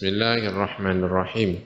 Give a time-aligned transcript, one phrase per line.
[0.00, 1.60] Bismillahirrahmanirrahim.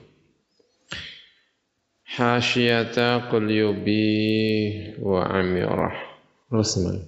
[2.19, 4.03] Hasyata Qulyubi
[4.99, 5.95] wa Amirah.
[6.51, 6.99] Rusman.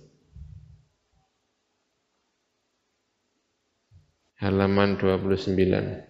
[4.39, 6.07] Halaman 29.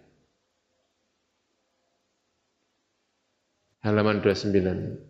[3.82, 5.02] Halaman 29.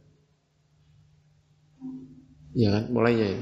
[2.55, 3.35] Ya kan, mulainya.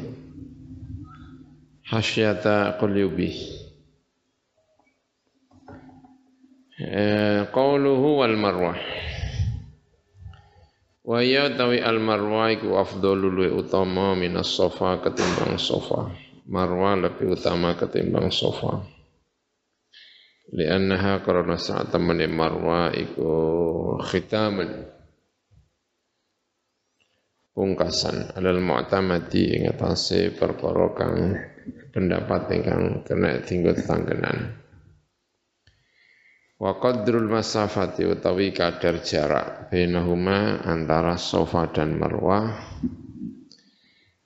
[1.86, 3.30] Hasyata Qulyubi.
[3.30, 3.56] Eh,
[7.56, 8.76] qauluhu wal marwah.
[11.06, 16.12] Wa ya tawi al marwah iku afdalu luwe utama minas sofa ketimbang sofa.
[16.50, 18.84] Marwah lebih utama ketimbang sofa.
[20.52, 23.32] Li'annaha karena saat temani marwah iku
[24.02, 24.92] khitaman.
[27.56, 28.36] Pungkasan.
[28.36, 31.40] Alal mu'tamadi ing atase perkara kang
[31.96, 34.65] pendapat ingkang kena tinggal tanggenan
[36.56, 42.48] Wa qadrul masafati utawi kadar jarak bainahuma antara sofa dan marwah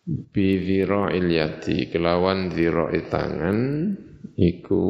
[0.06, 3.58] bi dhira'il yati kelawan dhira'i tangan
[4.38, 4.86] iku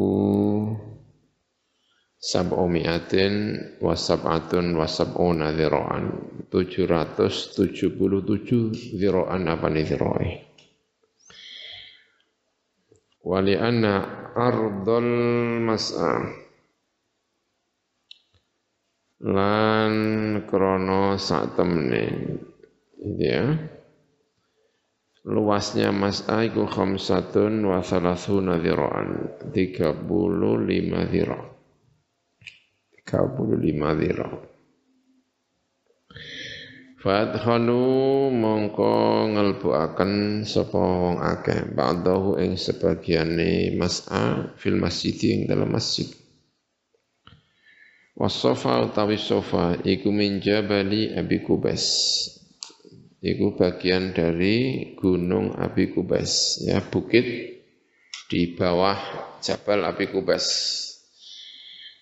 [2.20, 3.34] sab'umi'atin
[3.80, 10.44] wa sab'atun wa sab'una dhira'an 777 dhira'an apa nih dhira'i?
[13.24, 15.08] Wali anna ardol
[15.64, 16.49] mas'am
[19.20, 19.92] lan
[20.48, 22.04] krono sak temne
[23.20, 23.44] ya.
[25.20, 29.36] Luasnya mas'a iku khamsatun wa thalathuna dhira'an.
[29.52, 31.44] 35 dhira'
[33.04, 34.32] 35 dhira'
[37.00, 38.92] Fadkhanu mongko
[39.32, 41.72] ngelbuaken sapa wong akeh.
[41.72, 46.19] Ba'dahu ing sebagiane mas'a fil masjid ing dalam masjid
[48.20, 51.88] Wasofa utawi sofa iku min jabali Abi Kubais.
[53.24, 57.24] Iku bagian dari gunung Abi Kubais, ya bukit
[58.28, 58.96] di bawah
[59.40, 60.44] Jabal Abi Kubais.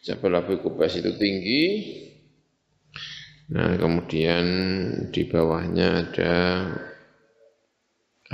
[0.02, 1.66] Jabal Abi Kubais itu tinggi.
[3.54, 4.46] Nah, kemudian
[5.14, 6.34] di bawahnya ada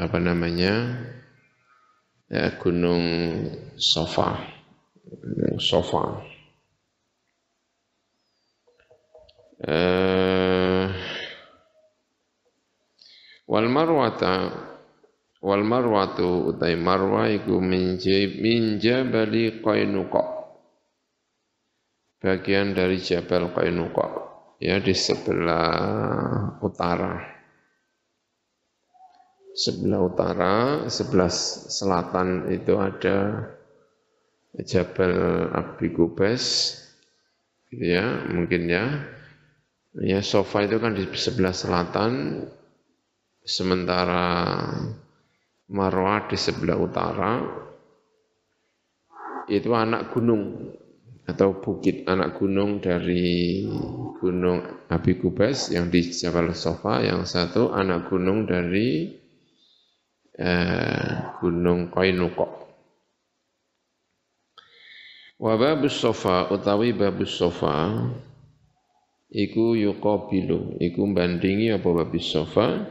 [0.00, 1.05] apa namanya?
[2.33, 3.05] Ya, gunung
[3.77, 4.41] Sofa.
[5.05, 6.34] Gunung Sofa.
[9.64, 10.92] Uh,
[13.48, 14.52] wal marwata
[15.41, 20.34] wal marwatu utai marwa iku min jabali qainuqa.
[22.25, 24.06] Bagian dari Jabal Qainuqa
[24.56, 27.20] ya di sebelah utara.
[29.52, 30.54] Sebelah utara
[30.88, 31.28] sebelah
[31.69, 33.44] selatan itu ada
[34.64, 35.12] Jabal
[35.52, 36.81] Abi Kubes
[37.69, 39.04] gitu ya mungkin ya
[39.94, 42.43] Ya sofa itu kan di sebelah selatan,
[43.47, 44.27] sementara
[45.71, 47.32] Marwah di sebelah utara.
[49.47, 50.72] Itu anak gunung
[51.25, 53.65] atau bukit anak gunung dari
[54.21, 54.60] gunung
[54.93, 59.09] Abi Kubes yang di Jabal Sofa, yang satu anak gunung dari
[60.37, 62.66] eh, gunung Koinukok.
[65.34, 68.06] Wababus sofa utawi babus sofa
[69.34, 72.87] iku yuqabilu iku bandingi apa babis sofa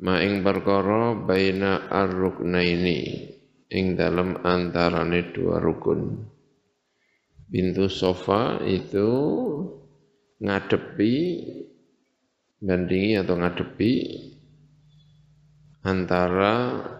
[0.00, 2.98] ma ing perkara baina ar-ruknaini
[3.72, 6.28] ing dalam antarane dua rukun.
[7.52, 9.08] Pintu sofa itu
[10.40, 11.14] ngadepi
[12.64, 13.92] bandingi atau ngadepi
[15.84, 16.54] antara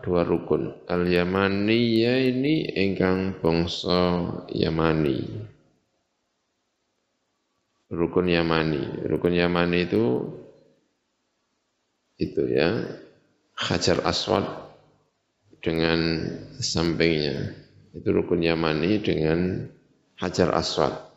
[0.04, 0.86] dua rukun.
[0.88, 5.51] Al yamaniyya ini ingkang bangsa yamani
[7.92, 9.04] rukun Yamani.
[9.04, 10.24] Rukun Yamani itu
[12.16, 12.88] itu ya
[13.52, 14.48] Hajar Aswad
[15.60, 16.24] dengan
[16.58, 17.52] sampingnya.
[17.92, 19.68] Itu rukun Yamani dengan
[20.16, 21.12] Hajar Aswad.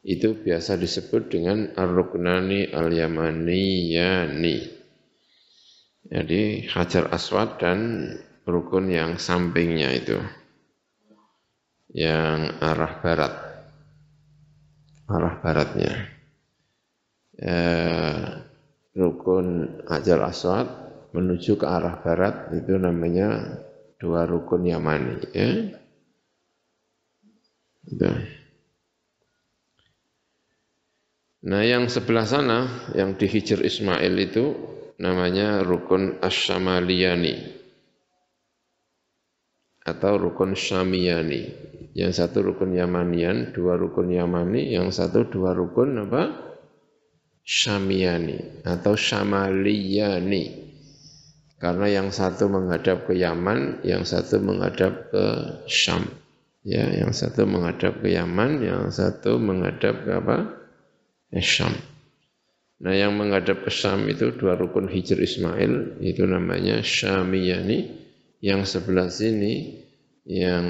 [0.00, 4.58] Itu biasa disebut dengan Ar-Ruknani Al-Yamaniyani.
[6.08, 6.42] Jadi
[6.72, 8.08] Hajar Aswad dan
[8.48, 10.16] rukun yang sampingnya itu.
[11.92, 13.49] Yang arah barat
[15.10, 15.92] arah baratnya.
[17.40, 18.24] Eh,
[18.94, 20.68] rukun Hajar Aswad
[21.10, 23.58] menuju ke arah barat itu namanya
[23.98, 25.14] dua rukun Yamani.
[25.34, 25.50] Ya.
[27.90, 28.10] Itu.
[31.40, 34.44] Nah yang sebelah sana, yang di Hijr Ismail itu
[35.00, 37.60] namanya rukun Asyamaliyani
[39.80, 41.42] atau rukun Syamiyani.
[41.94, 46.22] Yang satu rukun Yamanian, dua rukun Yamani, yang satu dua rukun apa?
[47.42, 50.70] Syamiyani atau Syamaliyani.
[51.60, 55.24] Karena yang satu menghadap ke Yaman, yang satu menghadap ke
[55.68, 56.08] Syam.
[56.64, 60.36] Ya, yang satu menghadap ke Yaman, yang satu menghadap ke apa?
[61.28, 61.76] Ke Syam.
[62.80, 67.98] Nah, yang menghadap ke Syam itu dua rukun Hijr Ismail, itu namanya Syamiyani.
[68.40, 69.84] Yang sebelah sini
[70.24, 70.64] yang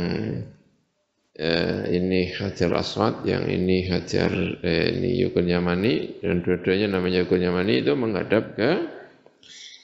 [1.40, 4.28] eh, ini Hajar Aswad, yang ini Hajar
[4.60, 8.70] eh, ini Yukun Yamani dan dua-duanya namanya Yukun Yamani itu menghadap ke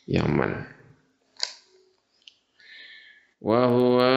[0.04, 0.68] Yaman.
[3.40, 4.14] Wa huwa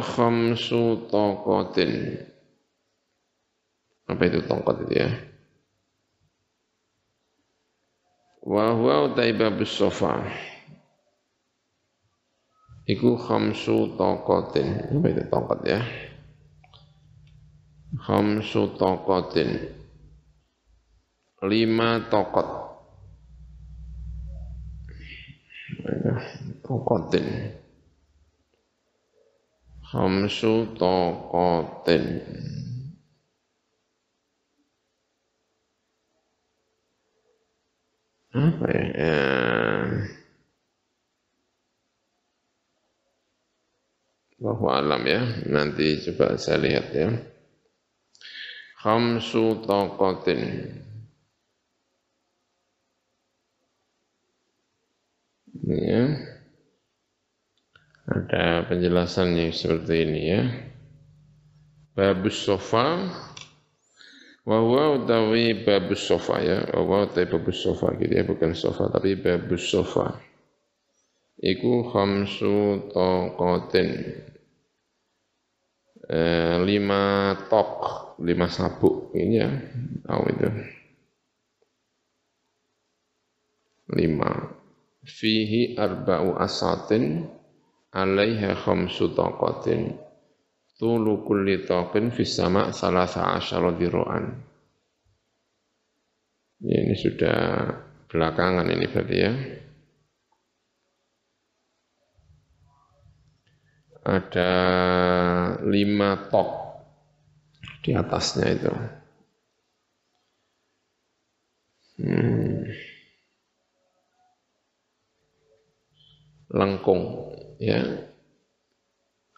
[0.00, 1.92] khamsu taqatin.
[4.08, 5.10] Apa itu tongkat itu ya?
[8.44, 10.24] Wa huwa utaibabus sofa
[12.84, 15.80] iku khamsu taqatin apa itu tongkat ya
[17.98, 19.50] khamsu taqatin
[21.44, 22.48] lima tokot
[26.64, 27.26] tokotin
[29.84, 32.04] khamsu tokotin
[38.34, 39.14] apa ya, ya.
[44.42, 45.22] Allahu alam ya.
[45.46, 47.33] Nanti coba saya lihat ya.
[48.84, 50.44] Khamsu taqatin.
[55.64, 56.04] Ya.
[58.04, 60.42] Ada penjelasannya seperti ini ya.
[61.96, 63.08] Babus sofa
[64.44, 66.68] wa huwa utawi babus sofa ya.
[66.68, 70.20] Wa huwa utawi babus sofa gitu ya, bukan sofa tapi babus sofa
[71.40, 73.88] iku khamsu taqatin
[76.12, 79.50] eh, lima tok lima sabuk ini ya.
[80.06, 80.48] Tahu itu.
[83.98, 84.32] Lima.
[85.04, 87.28] Fihi arba'u asatin
[87.92, 89.98] alaiha khamsu taqatin.
[90.74, 94.54] Tulu kulli taqin fis sama' salasa asyara diro'an
[96.64, 97.68] ini sudah
[98.08, 99.32] belakangan ini berarti ya.
[104.04, 104.52] Ada
[105.64, 106.63] lima tok
[107.84, 108.72] di atasnya itu.
[112.00, 112.64] Hmm.
[116.48, 117.02] Lengkung,
[117.60, 118.08] ya.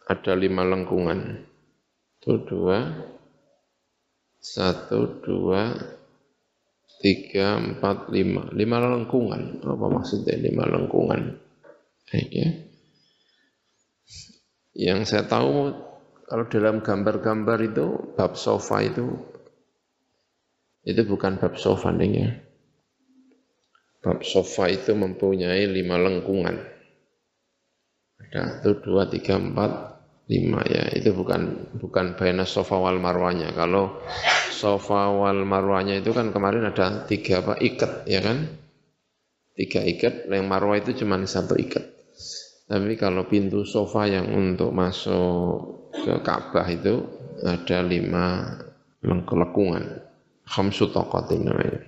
[0.07, 1.43] Ada lima lengkungan.
[2.23, 2.87] Itu dua,
[4.39, 5.75] satu, dua,
[7.03, 8.47] tiga, empat, lima.
[8.55, 9.67] Lima lengkungan.
[9.67, 11.35] Apa maksudnya lima lengkungan?
[12.15, 12.49] Eh, ya.
[14.77, 15.75] Yang saya tahu
[16.27, 17.87] kalau dalam gambar-gambar itu
[18.19, 19.15] bab sofa itu
[20.87, 22.31] itu bukan bab sofa ya.
[24.03, 26.55] Bab sofa itu mempunyai lima lengkungan.
[28.23, 29.71] Ada itu dua, tiga, empat,
[30.31, 30.95] lima ya.
[30.95, 33.51] Itu bukan bukan baina sofa wal marwanya.
[33.51, 33.99] Kalau
[34.55, 38.47] sofa wal marwanya itu kan kemarin ada tiga apa ikat ya kan?
[39.59, 41.83] Tiga ikat, yang marwah itu cuma satu ikat.
[42.67, 47.07] Tapi kalau pintu sofa yang untuk masuk ke Ka'bah itu
[47.45, 48.57] ada lima
[49.01, 49.85] lengkungan.
[50.47, 51.83] Khamsu taqatin namanya.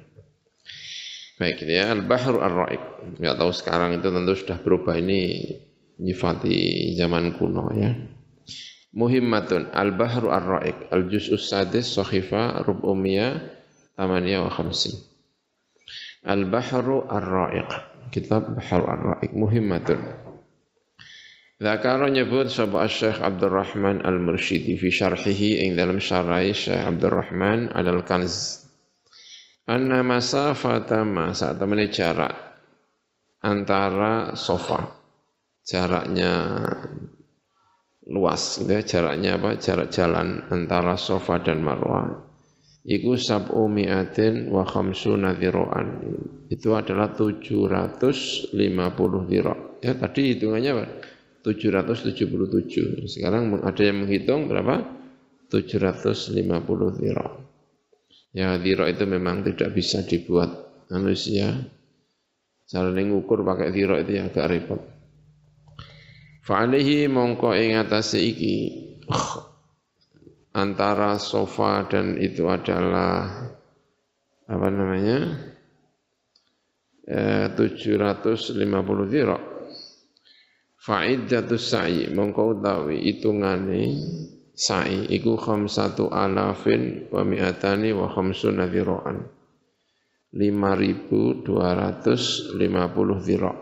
[1.38, 2.82] Baik gitu ya, Al-Bahru Ar-Ra'iq.
[3.22, 5.46] Enggak tahu sekarang itu tentu sudah berubah ini
[6.02, 7.94] nyifati zaman kuno ya.
[8.98, 13.38] Muhimmatun Al-Bahru Ar-Ra'iq Al-Juz'us Sadis Sohifa Rub'umiyah
[13.94, 14.98] Tamaniya wa Khamsin
[16.26, 17.70] Al-Bahru Ar-Ra'iq
[18.10, 20.00] Kitab Bahru Ar-Ra'iq Muhimmatun
[21.58, 28.62] Zakara nyebut sapa Syekh Abdurrahman Al-Mursyidi fi syarhihi ing dalam syarah Syekh Abdurrahman Al-Kanz.
[29.66, 32.30] Anna masafata ma saat temani jarak
[33.42, 34.86] antara sofa.
[35.66, 36.62] Jaraknya
[38.06, 38.78] luas, ya.
[38.78, 39.58] jaraknya apa?
[39.58, 42.22] Jarak jalan antara sofa dan marwah.
[42.86, 46.06] Iku sab'u mi'atin wa khamsuna dhiro'an.
[46.54, 48.54] Itu adalah 750
[49.26, 49.82] dhiro'.
[49.82, 51.07] Ya tadi hitungannya apa?
[51.42, 53.06] 777.
[53.06, 54.82] Sekarang ada yang menghitung berapa?
[55.48, 57.26] 750 dhira.
[58.36, 61.56] Ya dhira itu memang tidak bisa dibuat manusia.
[62.68, 64.80] Cara ngukur pakai dhira itu ya agak repot.
[66.44, 68.56] Fa'alihi mongko ing atase iki
[70.52, 73.48] antara sofa dan itu adalah
[74.48, 75.48] apa namanya?
[77.08, 79.57] Eh, 750 dhira
[80.78, 82.06] Fa'iddatus sa'i.
[82.14, 83.82] Mongko utawi hitungane
[84.58, 89.22] sa'i iku khamsatu alafin wa mi'atani wa khamsuna dhira'an
[90.34, 91.46] 5250
[93.22, 93.54] dhira'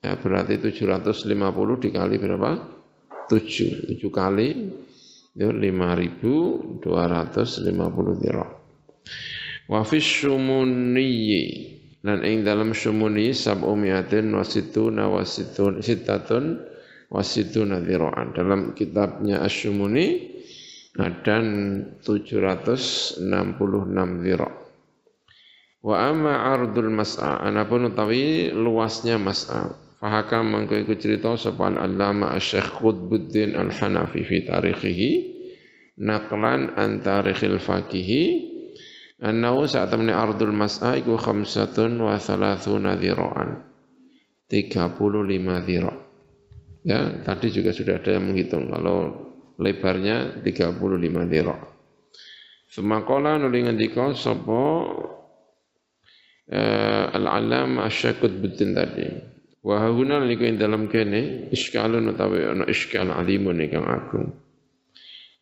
[0.00, 2.80] ya berarti 750 dikali berapa?
[3.28, 4.72] 7 7 kali
[5.36, 8.48] itu 5250 dhira'
[9.68, 11.44] wa fi syumuniyyi
[12.04, 16.68] dan ing dalam syumuni sab'u mi'atin wa situna wa situn sitatun
[17.08, 18.36] wasituna dhira'an.
[18.36, 20.36] Dalam kitabnya Asyumuni
[20.98, 21.40] ada
[22.04, 23.22] 766
[24.24, 24.54] dhira'.
[25.78, 29.72] Wa amma ardul mas'a, anapun utawi luasnya mas'a.
[29.98, 35.10] Fahakam mangko iku cerita sapa al-allama Asy-Syaikh Qutbuddin Al-Hanafi fi tarikhihi
[35.98, 38.22] naqlan an tarikhil faqihi
[39.22, 43.62] annahu saat temani ardul mas'a iku khamsatun wa thalathuna dhira'an
[44.48, 46.08] 35 dhira'
[46.88, 49.28] Ya, tadi juga sudah ada yang menghitung kalau
[49.60, 51.56] lebarnya 35 dira.
[52.68, 54.88] Semakola nuli ngendika sapa
[56.48, 59.04] eh, al-alam asyakut butin tadi.
[59.60, 64.32] Wa hauna niku ing dalam kene iskalun utawi ana iskal alimun ingkang agung.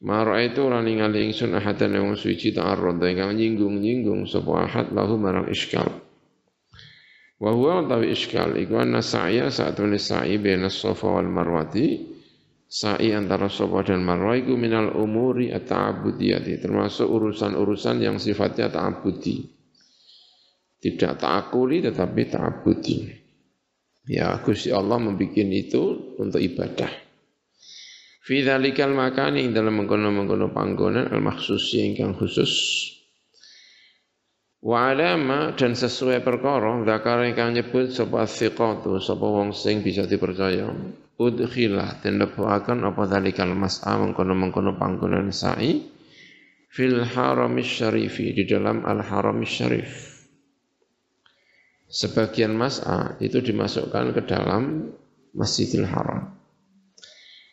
[0.05, 5.49] Mara itu ora ningali ingsun ahadan wong suci ta'arrud ingkang nyinggung-nyinggung sapa ahad lahu marang
[5.49, 5.89] iskal.
[7.41, 9.49] Wa huwa utawi iskal iku anna sa'ya
[9.81, 12.13] menis sa'i baina safa wal marwati
[12.69, 19.49] sa'i antara safa dan marwah iku minal umuri at-ta'abudiyati termasuk urusan-urusan yang sifatnya ta'abudi.
[20.77, 22.97] Tidak ta'akuli tetapi ta'abudi.
[24.13, 27.06] Ya Gusti Allah membuat itu untuk ibadah.
[28.27, 32.51] Fi dzalikal makani dalam mengkono-mengkono panggonan al-makhsusi ingkang khusus
[34.67, 40.67] Wa alama dan sesuai perkara zakar ingkang nyebut sapa thiqatu sapa wong sing bisa dipercaya.
[41.23, 45.87] Udkhilah den lebuaken apa dalikal mas'a mengkono-mengkono panggonan sa'i
[46.67, 49.91] fil haramis syarifi di dalam al haramis syarif.
[51.87, 54.91] Sebagian mas'a itu dimasukkan ke dalam
[55.31, 56.36] Masjidil Haram.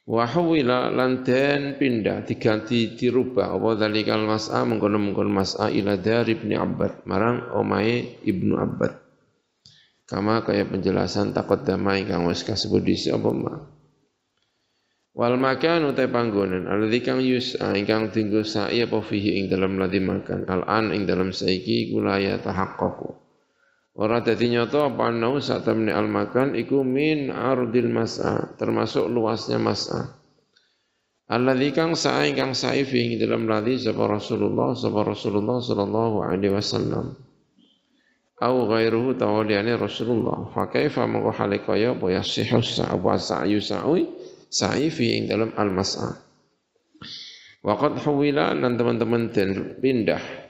[0.04, 6.60] Wa huwila lan den pindah diganti dirubah apa zalikal mas'a mengkono-mengkono mas'a ila dari ibni
[6.60, 9.00] Abbad marang omae Ibnu Abbad.
[10.04, 13.56] Kama kaya penjelasan takut damai kang wis kasebut dhisik apa ma.
[15.16, 20.04] Wal makan utai panggonan alladzi kang yus'a ingkang tinggu sa'i apa fihi ing dalam ladhi
[20.04, 22.44] makan al-an ing dalam saiki kula ya.
[23.94, 29.62] Ora dadi nyata apa nau saat temne al makan iku min ardil mas'a termasuk luasnya
[29.62, 30.18] mas'a.
[31.30, 37.14] Alladzi kang sa'i kang sa'i fi dalam ladzi sapa Rasulullah sapa Rasulullah sallallahu alaihi wasallam.
[38.42, 40.50] Au ghairuhu tawaliane Rasulullah.
[40.52, 44.10] Fa kaifa mengko hale kaya apa yasihu sa'wa sa'yu sa'ui
[44.50, 46.18] sa'i fi dalam al mas'a.
[47.62, 49.32] Waqad huwila lan teman-teman
[49.80, 50.43] pindah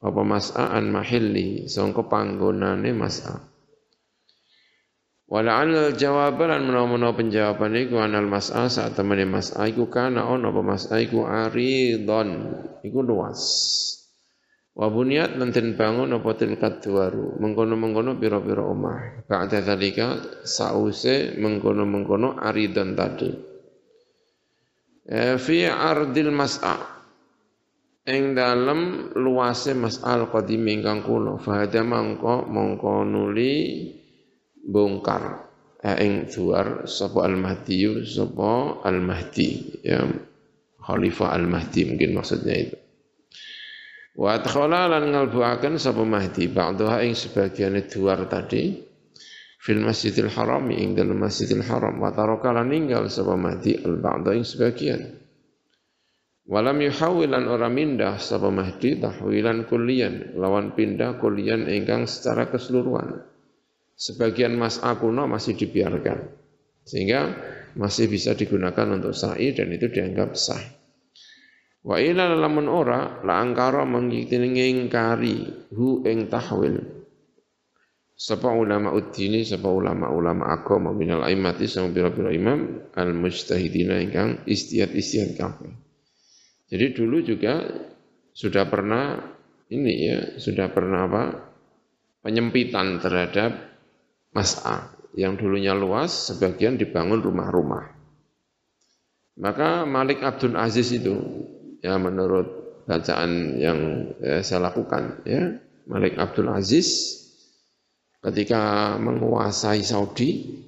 [0.00, 1.68] apa mas'aan mahilli?
[1.68, 3.50] Sangka panggonane mas'a
[5.30, 10.50] wala al jawab lan menawa-menawa penjawaban iku anal mas'a saat temene mas'a iku kana ono
[10.50, 12.50] apa mas'a iku aridon.
[12.82, 13.40] Iku luas.
[14.74, 19.22] Wa bunyat lan den bangun apa tilkat duwaru mengkono-mengkono pira-pira omah.
[19.30, 23.30] Ba'da zalika sause mengkono-mengkono aridon tadi.
[25.10, 26.99] Eh, fi ardil mas'a
[28.08, 33.52] ing dalem luase mas'al qadim ingkang kuno fahada mangko mongko nuli
[34.64, 35.50] bongkar.
[35.80, 40.04] Eh, ing juar sapa al-mahdi sapa al-mahdi ya.
[40.80, 42.76] Khalifah al-mahdi mungkin maksudnya itu.
[44.16, 48.76] Wa adkhala lan ngalbuaken sapa mahdi ba'daha ing sebagian duar tadi
[49.60, 51.96] fil masjidil haram ing dalam masjidil haram.
[51.96, 55.00] Wa taraka lan ninggal sapa mahdi al-ba'da ing sebagian
[56.50, 63.22] Walam yuhawilan ora mindah sapa Mahdi tahwilan kulian lawan pindah kulian ingkang secara keseluruhan.
[63.94, 66.26] Sebagian mas kuno masih dibiarkan
[66.82, 67.38] sehingga
[67.78, 70.58] masih bisa digunakan untuk sa'i dan itu dianggap sah.
[71.86, 75.36] Wa ila lamun ora la angkara mengingkari
[75.70, 76.82] hu ing tahwil.
[78.18, 85.89] Sapa ulama uddini, sapa ulama-ulama agama minal aimati sama bira-bira imam al-mujtahidina ingkang istiad-istiad kabeh.
[86.70, 87.66] Jadi dulu juga
[88.30, 89.18] sudah pernah
[89.70, 91.24] ini ya, sudah pernah apa?
[92.20, 93.56] penyempitan terhadap
[94.36, 97.96] mas'a yang dulunya luas sebagian dibangun rumah-rumah.
[99.40, 101.16] Maka Malik Abdul Aziz itu
[101.80, 103.78] ya menurut bacaan yang
[104.20, 105.56] ya, saya lakukan ya
[105.88, 107.16] Malik Abdul Aziz
[108.20, 110.60] ketika menguasai Saudi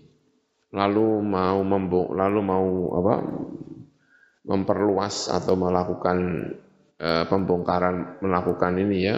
[0.73, 3.14] lalu mau membong lalu mau apa
[4.42, 6.18] memperluas atau melakukan
[6.99, 9.16] eh, pembongkaran melakukan ini ya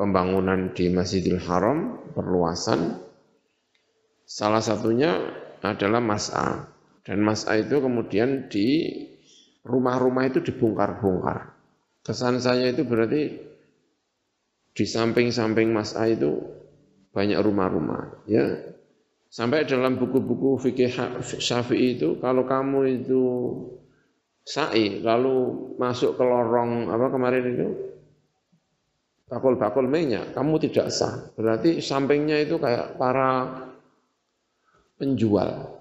[0.00, 2.96] pembangunan di Masjidil Haram perluasan.
[4.24, 5.18] Salah satunya
[5.60, 6.70] adalah mas'a
[7.02, 8.88] dan mas'a itu kemudian di
[9.66, 11.52] rumah-rumah itu dibongkar-bongkar.
[12.00, 13.22] Kesan saya itu berarti
[14.70, 16.40] di samping-samping mas'a itu
[17.10, 18.70] banyak rumah-rumah ya.
[19.30, 20.90] Sampai dalam buku-buku fikih
[21.22, 23.22] Syafi'i itu kalau kamu itu
[24.44, 27.68] sa'i lalu masuk ke lorong apa kemarin itu?
[29.30, 30.34] Bakul-bakul minyak.
[30.34, 31.30] Kamu tidak sah.
[31.38, 33.62] Berarti sampingnya itu kayak para
[34.98, 35.78] penjual.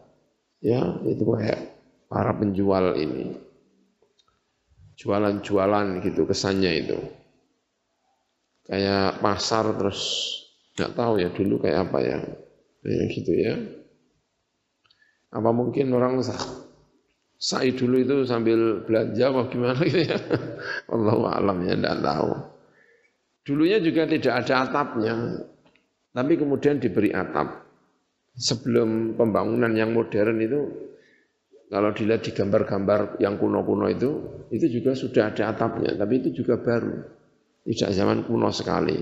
[0.62, 1.74] Ya itu kayak
[2.06, 3.34] para penjual ini.
[5.02, 7.00] Jualan-jualan gitu kesannya itu.
[8.70, 10.02] Kayak pasar terus
[10.78, 12.20] nggak tahu ya dulu kayak apa ya.
[12.86, 13.54] Kayak gitu ya.
[15.34, 16.69] Apa mungkin orang sah
[17.40, 20.20] Sa'i dulu itu sambil belanja apa gimana gitu ya.
[20.94, 22.32] Allah alam ya tidak tahu.
[23.48, 25.16] Dulunya juga tidak ada atapnya,
[26.12, 27.64] tapi kemudian diberi atap.
[28.36, 30.62] Sebelum pembangunan yang modern itu,
[31.72, 36.60] kalau dilihat di gambar-gambar yang kuno-kuno itu, itu juga sudah ada atapnya, tapi itu juga
[36.60, 36.94] baru.
[37.64, 39.00] Tidak zaman kuno sekali.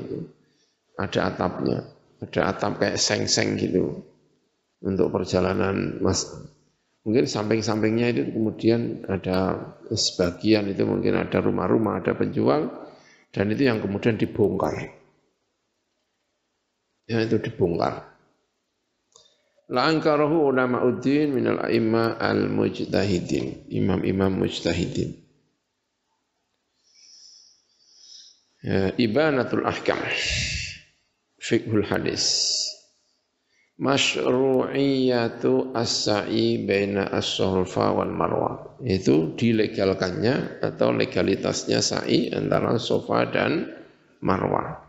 [0.98, 1.82] Ada atapnya,
[2.22, 4.02] ada atap kayak seng-seng gitu
[4.82, 6.26] untuk perjalanan mas
[7.08, 9.56] Mungkin samping-sampingnya itu kemudian ada
[9.96, 12.68] sebagian itu mungkin ada rumah-rumah, ada penjual,
[13.32, 14.92] dan itu yang kemudian dibongkar.
[17.08, 18.12] Ya itu dibongkar.
[19.72, 23.72] La ankarahu ulama uddin minal a'imma al-mujtahidin.
[23.72, 25.16] Imam-imam mujtahidin.
[28.68, 29.96] Ya, ibanatul ahkam.
[31.40, 32.67] Fiqhul hadis
[33.78, 38.78] masyru'iyatu as-sa'i baina as-sulfa wal marwah.
[38.82, 43.70] Itu dilegalkannya atau legalitasnya sa'i antara sofa dan
[44.22, 44.82] marwah.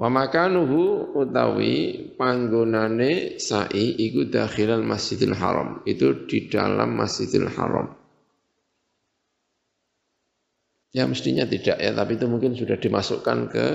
[0.00, 5.84] Wa makanuhu utawi panggonane sa'i iku dakhilal Masjidil Haram.
[5.84, 8.00] Itu di dalam Masjidil Haram.
[10.90, 13.66] Ya mestinya tidak ya, tapi itu mungkin sudah dimasukkan ke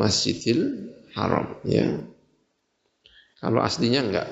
[0.00, 2.00] Masjidil Haram ya.
[3.42, 4.28] Kalau aslinya enggak.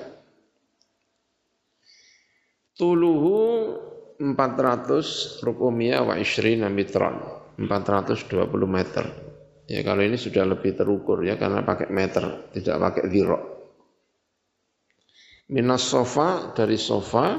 [2.79, 3.39] Tuluhu
[4.23, 7.19] 400 rukumiyah wa ishrina mitron.
[7.59, 9.05] 420 meter.
[9.71, 13.39] Ya kalau ini sudah lebih terukur ya karena pakai meter, tidak pakai zero.
[15.51, 17.39] Minas sofa dari sofa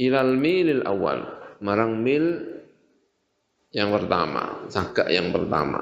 [0.00, 1.40] ilal milil awal.
[1.62, 2.42] Marang mil
[3.72, 5.80] yang pertama, cagak yang pertama.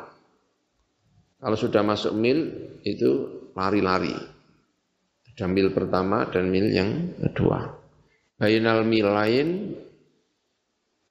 [1.40, 2.38] Kalau sudah masuk mil
[2.84, 3.10] itu
[3.56, 4.14] lari-lari.
[5.40, 7.72] Ada pertama dan mil yang kedua.
[8.36, 9.48] Bainal mil lain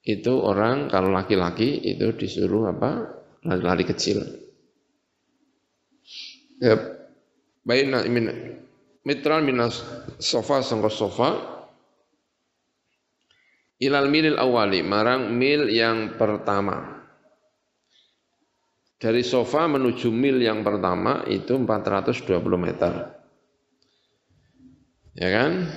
[0.06, 3.10] itu orang kalau laki-laki itu disuruh apa?
[3.42, 4.22] Lari-lari kecil.
[6.62, 6.78] Ya,
[7.66, 8.30] baina min
[9.02, 9.82] mitran minas
[10.20, 11.30] sofa sangka sofa
[13.80, 17.00] ilal milil awali marang mil yang pertama.
[19.00, 22.28] Dari sofa menuju mil yang pertama itu 420
[22.60, 23.19] meter.
[25.20, 25.68] Ya kan?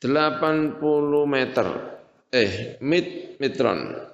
[0.00, 0.80] 80
[1.28, 1.68] meter.
[2.32, 4.08] Eh, mit, mitron.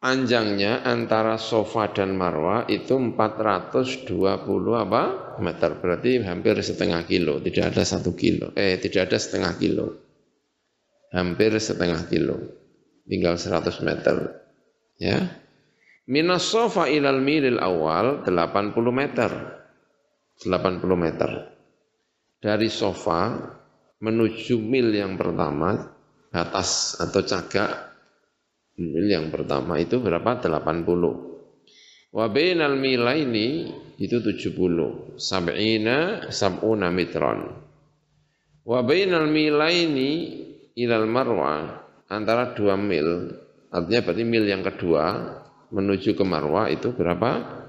[0.00, 4.08] Panjangnya antara sofa dan marwah itu 420
[4.76, 5.02] apa?
[5.44, 5.76] meter.
[5.76, 7.36] Berarti hampir setengah kilo.
[7.40, 8.56] Tidak ada satu kilo.
[8.56, 9.86] Eh, tidak ada setengah kilo.
[11.12, 12.36] Hampir setengah kilo.
[13.04, 14.16] Tinggal 100 meter.
[14.96, 15.20] Ya.
[16.08, 19.63] Minas sofa ilal milil awal 80 meter.
[20.42, 21.30] 80 meter.
[22.42, 23.34] Dari sofa
[24.02, 25.94] menuju mil yang pertama,
[26.28, 27.94] batas atau cagak
[28.76, 30.42] mil yang pertama itu berapa?
[30.42, 32.14] 80.
[32.14, 35.18] Wa bainal milaini itu 70.
[35.18, 37.50] Sab'ina sab'una mitron.
[38.62, 40.42] Wa bainal milaini
[40.74, 43.34] ilal marwa antara dua mil,
[43.70, 45.04] artinya berarti mil yang kedua
[45.74, 47.63] menuju ke marwa itu berapa?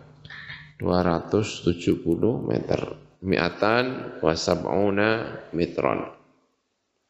[0.79, 2.81] 270 meter.
[3.25, 6.05] Mi'atan wa sab'una mitron.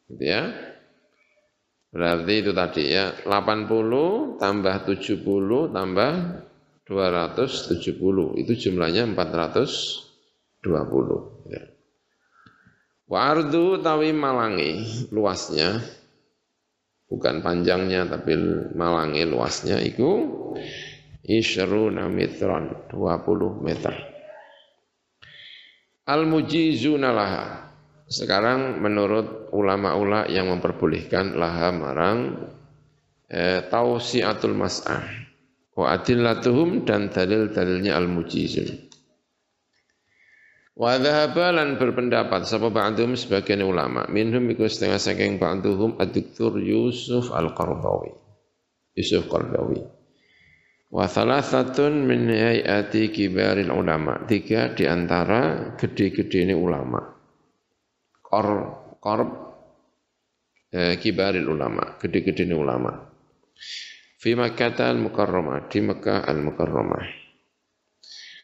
[0.07, 0.53] Gitu ya.
[1.91, 6.11] Berarti itu tadi ya, 80 tambah 70 tambah
[6.85, 8.37] 270.
[8.39, 11.49] Itu jumlahnya 420.
[11.49, 11.63] Ya.
[13.05, 14.81] Wa ardu tawi malangi
[15.13, 15.77] luasnya
[17.05, 18.33] bukan panjangnya tapi
[18.73, 20.25] malangi luasnya itu
[21.25, 23.93] isyruna mitron 20 meter
[26.05, 27.65] al mujizuna laha
[28.05, 32.37] sekarang menurut ulama-ulama yang memperbolehkan laha marang
[33.29, 35.25] eh, tausiatul mas'ah
[35.75, 38.87] wa adillatuhum dan dalil-dalilnya al-mujizun.
[40.75, 48.11] Wa dhahabalan berpendapat sapa ba'dhum sebagian ulama minhum iku setengah saking ba'dhum ad-doktor Yusuf Al-Qardawi.
[48.95, 49.79] Yusuf Qardawi.
[50.95, 54.23] Wa thalathatun min hayati kibaril ulama.
[54.23, 57.03] Tiga di antara gede-gede ini ulama.
[58.23, 58.47] Qor
[59.03, 59.29] qarb
[60.71, 62.95] eh, kibaril ulama, gede-gede ini ulama.
[64.23, 67.05] Fi Makkah al-Mukarramah, di Mekah al-Mukarramah.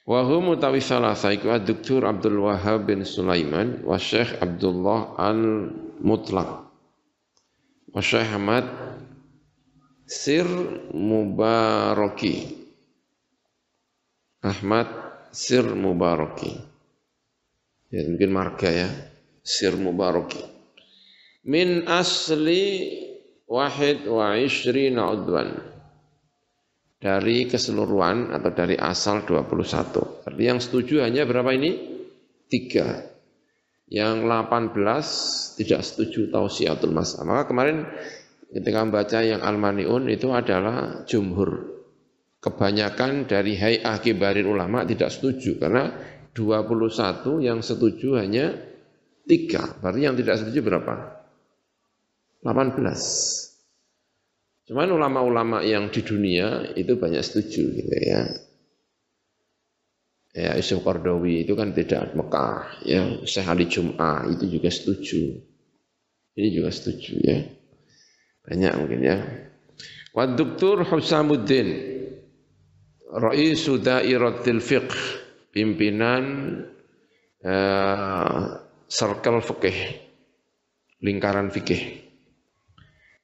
[0.03, 2.03] Wa hum utawi salasa Dr.
[2.03, 6.49] Abdul Wahab bin Sulaiman wa Syekh Abdullah Al-Mutlaq
[7.93, 8.65] wa Syekh Ahmad
[10.11, 10.43] Sir
[10.91, 12.35] Mubaraki
[14.43, 14.91] Ahmad
[15.31, 16.51] Sir Mubaraki
[17.87, 18.91] ya mungkin marga ya
[19.39, 20.43] Sir Mubaraki
[21.47, 22.91] min asli
[23.47, 25.71] wahid wa ishrina udwan
[27.01, 30.21] dari keseluruhan atau dari asal 21.
[30.21, 31.71] Berarti yang setuju hanya berapa ini?
[32.45, 33.09] Tiga.
[33.89, 37.25] Yang 18 tidak setuju tausiatul mas'ah.
[37.25, 37.89] Maka kemarin
[38.51, 41.71] ketika membaca yang Al-Mani'un itu adalah jumhur.
[42.41, 45.61] Kebanyakan dari hay'ah kibarin ulama tidak setuju.
[45.61, 45.93] Karena
[46.35, 48.51] 21 yang setuju hanya
[49.23, 49.77] tiga.
[49.79, 50.93] Berarti yang tidak setuju berapa?
[52.43, 52.81] 18.
[54.71, 58.23] Cuman ulama-ulama yang di dunia itu banyak setuju gitu ya.
[60.31, 63.19] Ya, Yusuf Qardawi itu kan tidak Mekah, ya.
[63.27, 65.43] Syekh Ali Jum'ah itu juga setuju.
[66.39, 67.60] Ini juga setuju ya.
[68.45, 69.17] Banyak mungkin ya.
[70.11, 70.83] Wa Dr.
[70.87, 71.67] Husamuddin
[73.11, 74.95] Ra'isu Dairatil Fiqh,
[75.51, 76.23] pimpinan
[77.43, 78.39] uh,
[78.87, 79.77] circle fikih,
[81.03, 82.11] lingkaran fikih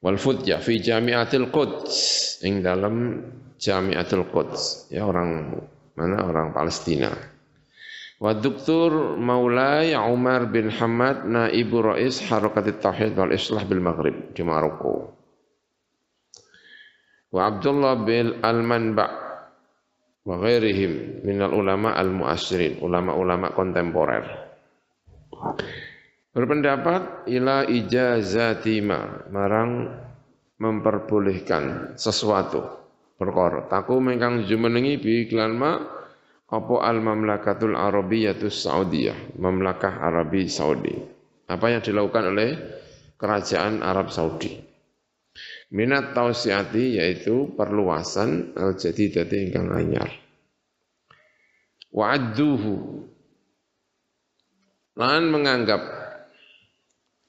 [0.01, 1.95] wal futya fi Jami'atil Quds
[2.45, 3.21] ing dalam
[3.58, 5.58] Jami'atul Quds ya orang
[5.97, 7.10] mana orang Palestina
[8.17, 9.17] wa Dr.
[9.17, 15.13] Maulai Umar bin Hamad naibu rais Harakat Tauhid wal Islah bil Maghrib di Maroko
[17.30, 19.08] wa Abdullah bin Al-Manba
[20.27, 24.25] wa ghairihim minal ulama al-muasirin ulama-ulama kontemporer
[26.38, 29.89] Berpendapat ila ijazatima marang
[30.62, 32.62] memperbolehkan sesuatu
[33.17, 33.65] perkara.
[33.65, 35.82] Taku mengkang jumenengi bi iklan ma
[36.47, 40.95] apa al mamlakatul arabiyatus saudiyah, mamlakah Arabi Saudi.
[41.47, 42.49] Apa yang dilakukan oleh
[43.19, 44.55] kerajaan Arab Saudi.
[45.75, 50.07] Minat tausiati yaitu perluasan al jadidati ingkang anyar.
[51.91, 52.75] Wa'adduhu
[54.97, 55.81] lan menganggap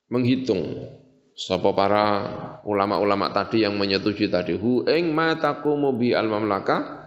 [0.09, 0.89] menghitung
[1.39, 2.05] sapa para
[2.67, 6.98] ulama-ulama tadi yang menyetujui tadi hu ing ma taqumu bi al mamlakah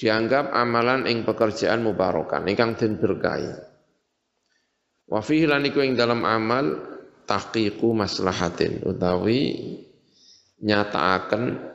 [0.00, 3.54] dianggap amalan ing pekerjaan mubarokan ingkang den berkahi
[5.10, 6.82] wa fihi lan iku ing dalam amal
[7.24, 9.54] tahqiqu maslahatin utawi
[10.64, 11.74] nyataaken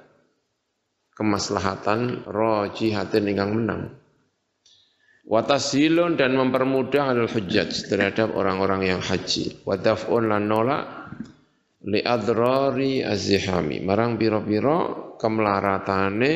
[1.16, 4.00] kemaslahatan rojihatin ingkang menang
[5.30, 9.62] Watasilun dan mempermudah al hujjaj terhadap orang-orang yang haji.
[9.62, 10.82] Wadaf'un lan nolak
[11.86, 13.78] li adrari azihami.
[13.86, 16.34] Marang biro-biro kemelaratane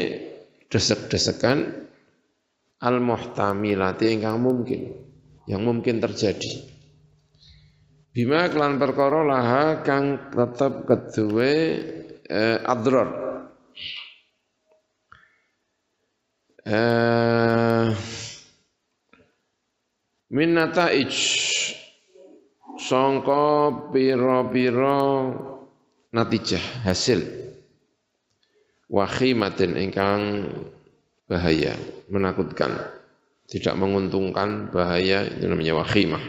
[0.73, 1.85] desek-desekan
[2.81, 4.81] al muhtamilati ingkang mungkin.
[5.45, 6.73] Yang mungkin terjadi.
[8.13, 11.53] Bima klan perkara laha kang tetep kedue
[12.25, 13.09] eh, adrar.
[16.63, 17.85] Eh,
[20.31, 21.11] min nataij
[22.79, 23.43] sangka
[23.91, 24.99] pira-pira
[26.15, 27.42] natijah hasil
[28.93, 30.45] wakhimatin ingkang
[31.25, 31.73] bahaya
[32.13, 32.77] menakutkan
[33.49, 36.23] tidak menguntungkan bahaya itu namanya wakhimah.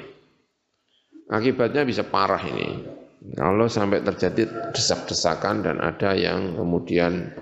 [1.30, 2.84] Akibatnya bisa parah ini.
[3.32, 7.32] Kalau sampai terjadi desak-desakan dan ada yang kemudian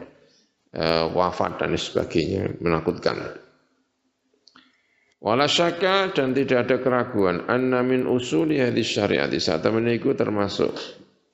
[0.71, 3.43] e, wafat dan sebagainya menakutkan.
[5.19, 7.51] Wala syaka dan tidak ada keraguan.
[7.51, 9.27] Anna min usuli hadis syariat.
[9.35, 10.71] Saat itu termasuk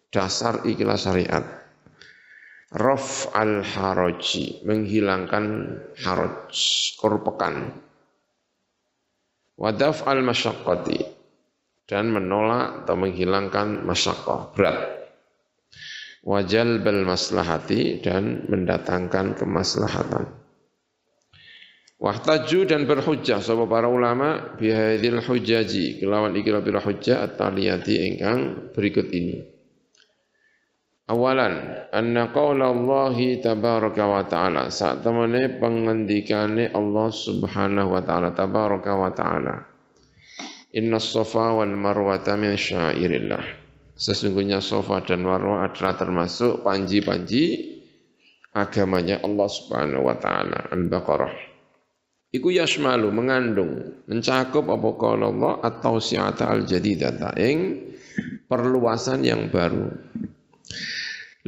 [0.09, 1.45] dasar ikilah syariat.
[2.69, 5.45] Raf al haraji menghilangkan
[6.05, 6.53] haraj
[7.01, 7.73] korpekan.
[9.57, 11.01] Wadaf al masyaqqati
[11.89, 14.79] dan menolak atau menghilangkan masyaqqah berat.
[16.29, 20.29] Wajal bel maslahati dan mendatangkan kemaslahatan.
[21.99, 29.11] Wahtaju dan berhujjah sapa para ulama bihadil hujaji kelawan ikira pira hujjah at-taliyati ingkang berikut
[29.11, 29.58] ini.
[31.09, 38.93] Awalan anna qaula Allah tabaraka wa taala saat temane pengendikane Allah Subhanahu wa taala tabaraka
[38.93, 39.57] wa taala.
[40.77, 43.69] Inna safa wal marwata min syairillah.
[43.99, 47.75] Sesungguhnya Safa dan Marwah adalah termasuk panji-panji
[48.55, 50.71] agamanya Allah Subhanahu wa taala.
[50.71, 51.35] Al-Baqarah
[52.31, 57.89] Iku yasmalu mengandung mencakup apa kala Allah atau siata al jadidata ing
[58.47, 59.91] perluasan yang baru.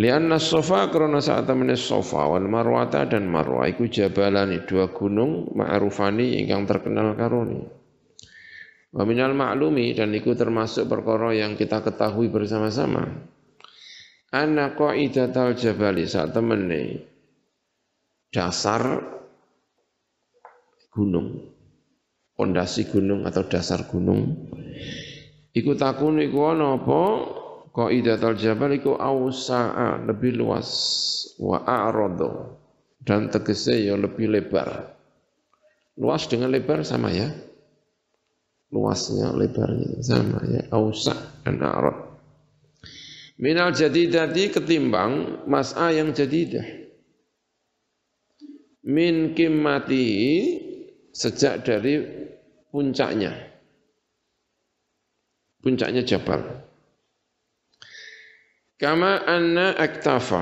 [0.01, 6.41] Lianna sofa karena saat temene sofa wal marwata dan marwa iku jabalani dua gunung ma'rufani
[6.41, 7.61] ingkang terkenal karuni.
[8.97, 13.13] Wa minal ma'lumi dan iku termasuk perkara yang kita ketahui bersama-sama.
[14.33, 17.05] Anna qaidatal jabali saat temene
[18.33, 19.05] dasar
[20.97, 21.45] gunung,
[22.41, 24.49] pondasi gunung atau dasar gunung.
[25.53, 27.03] Iku takun iku ana apa?
[27.71, 30.71] Qaidatul jabal iku ausa'a lebih luas
[31.39, 32.59] wa a'radu
[33.07, 34.91] dan tegese ya lebih lebar.
[35.95, 37.31] Luas dengan lebar sama ya.
[38.71, 40.63] Luasnya, lebarnya sama ya.
[40.71, 42.11] Ausa dan a'rad.
[43.41, 46.63] Minal jadidati ketimbang mas'a yang jadidah.
[48.87, 50.07] Min kimmati
[51.13, 52.01] sejak dari
[52.71, 53.33] puncaknya.
[55.61, 56.70] Puncaknya Jabal.
[58.81, 60.41] Kama anna aktafa.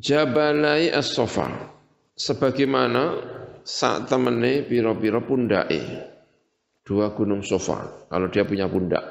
[0.00, 1.76] Jabalai as-sofa.
[2.16, 3.20] Sebagaimana
[3.68, 6.08] saat temene piro-piro pundai.
[6.80, 8.08] Dua gunung sofa.
[8.08, 9.04] Kalau dia punya pundak.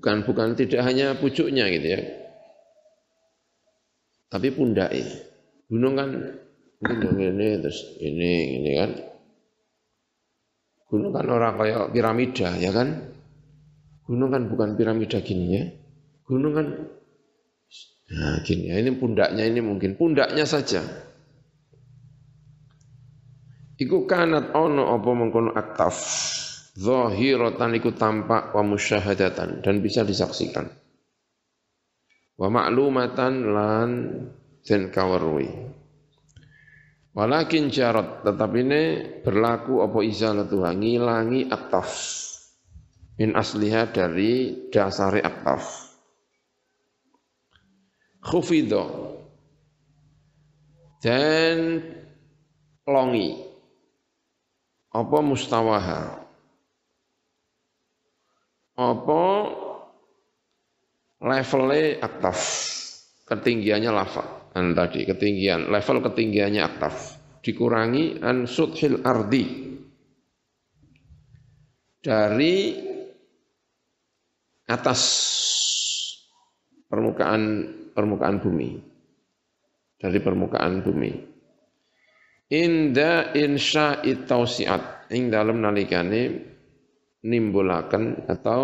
[0.00, 2.00] Bukan bukan tidak hanya pucuknya gitu ya
[4.30, 5.02] tapi pundai.
[5.66, 6.10] Gunung kan
[6.80, 8.90] gunung ini terus ini ini kan.
[10.90, 13.14] Gunung kan orang kayak piramida ya kan.
[14.04, 15.64] Gunung kan bukan piramida gini ya.
[16.26, 16.68] Gunung kan
[18.10, 20.82] Nah, gini ya, ini pundaknya ini mungkin pundaknya saja.
[23.78, 25.94] Iku kanat ono apa mengkono aktaf.
[26.74, 30.66] Zahiratan iku tampak wa musyahadatan dan bisa disaksikan
[32.40, 33.90] wa ma'lumatan lan
[34.64, 35.50] den kawerui
[37.12, 38.82] walakin syarat tetap ini
[39.20, 40.62] berlaku apa izalatu?
[40.62, 41.90] Ngilangi aktaf
[43.20, 45.90] min asliha dari dasari aktaf
[48.20, 49.16] khufido
[51.00, 51.80] dan
[52.84, 53.48] longi.
[54.90, 56.18] Apa mustawaha?
[58.74, 59.22] Apa
[61.22, 62.38] levelnya aktaf,
[63.28, 64.39] ketinggiannya lafal.
[64.50, 69.44] An tadi ketinggian, level ketinggiannya aktaf dikurangi an sudhil ardi.
[72.00, 72.56] Dari
[74.66, 75.00] atas
[76.88, 77.42] permukaan
[77.92, 78.70] permukaan bumi.
[80.00, 81.12] Dari permukaan bumi.
[82.50, 86.50] Inda insya tausiat ing dalam nalikane
[87.20, 88.62] nimbulaken atau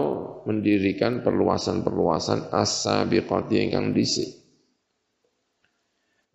[0.48, 4.45] mendirikan perluasan-perluasan as-sabiqati ingkang dhisik.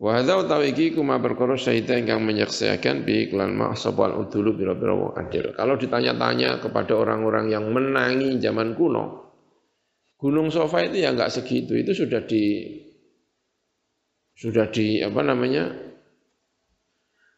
[0.02, 5.54] Wa hadza utawi iki kuma perkara ingkang menyaksikan bi iklan ma'sabal udulu bira-bira adil.
[5.54, 9.30] Kalau ditanya-tanya kepada orang-orang yang menangi zaman kuno,
[10.18, 12.66] Gunung Sofa itu ya enggak segitu, itu sudah di
[14.34, 15.70] sudah di apa namanya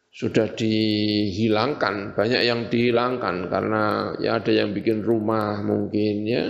[0.08, 6.48] sudah dihilangkan, banyak yang dihilangkan karena ya ada yang bikin rumah mungkin ya,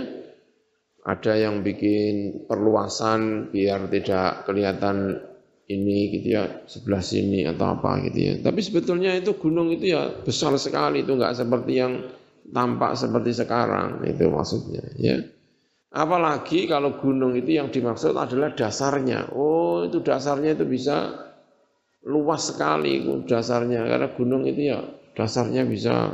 [1.03, 5.19] ada yang bikin perluasan biar tidak kelihatan
[5.65, 8.33] ini gitu ya sebelah sini atau apa gitu ya.
[8.41, 11.93] Tapi sebetulnya itu gunung itu ya besar sekali itu enggak seperti yang
[12.53, 15.17] tampak seperti sekarang itu maksudnya ya.
[15.95, 19.31] Apalagi kalau gunung itu yang dimaksud adalah dasarnya.
[19.31, 21.25] Oh, itu dasarnya itu bisa
[22.05, 24.85] luas sekali dasarnya karena gunung itu ya
[25.17, 26.13] dasarnya bisa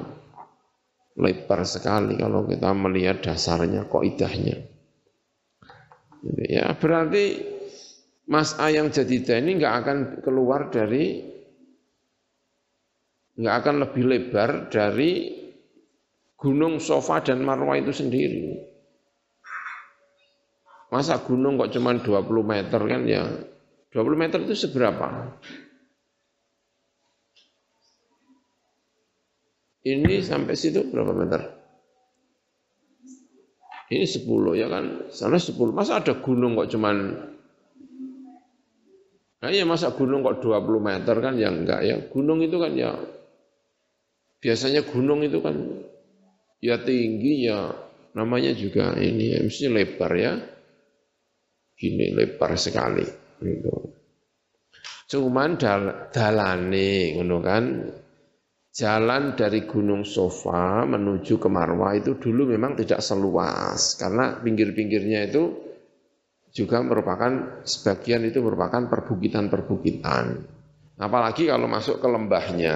[1.19, 4.55] lebar sekali kalau kita melihat dasarnya kok idahnya
[6.23, 7.50] gitu ya berarti
[8.29, 11.25] Mas A yang jadi ini nggak akan keluar dari
[13.41, 15.41] nggak akan lebih lebar dari
[16.37, 18.61] gunung Sofa dan Marwah itu sendiri.
[20.91, 23.23] Masa gunung kok cuma 20 meter kan ya
[23.95, 25.07] 20 meter itu seberapa?
[29.81, 31.61] Ini sampai situ berapa meter?
[33.91, 35.75] ini 10 ya kan, sana 10.
[35.75, 37.27] Masa ada gunung kok cuman
[39.41, 41.97] Nah iya masa gunung kok 20 meter kan ya enggak ya.
[42.13, 42.93] Gunung itu kan ya
[44.41, 45.57] biasanya gunung itu kan
[46.61, 47.73] ya tinggi ya
[48.13, 50.33] namanya juga ini ya, mesti lebar ya.
[51.73, 53.05] Gini lebar sekali
[53.41, 53.73] gitu.
[55.09, 57.63] Cuman dal dalane ngono kan
[58.71, 65.70] jalan dari Gunung Sofa menuju ke Marwah itu dulu memang tidak seluas karena pinggir-pinggirnya itu
[66.51, 70.25] juga merupakan sebagian itu merupakan perbukitan-perbukitan.
[70.99, 72.75] Apalagi kalau masuk ke lembahnya.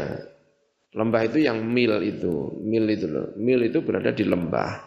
[0.96, 3.36] Lembah itu yang mil itu, mil itu loh.
[3.36, 4.80] Mil itu berada di lembah.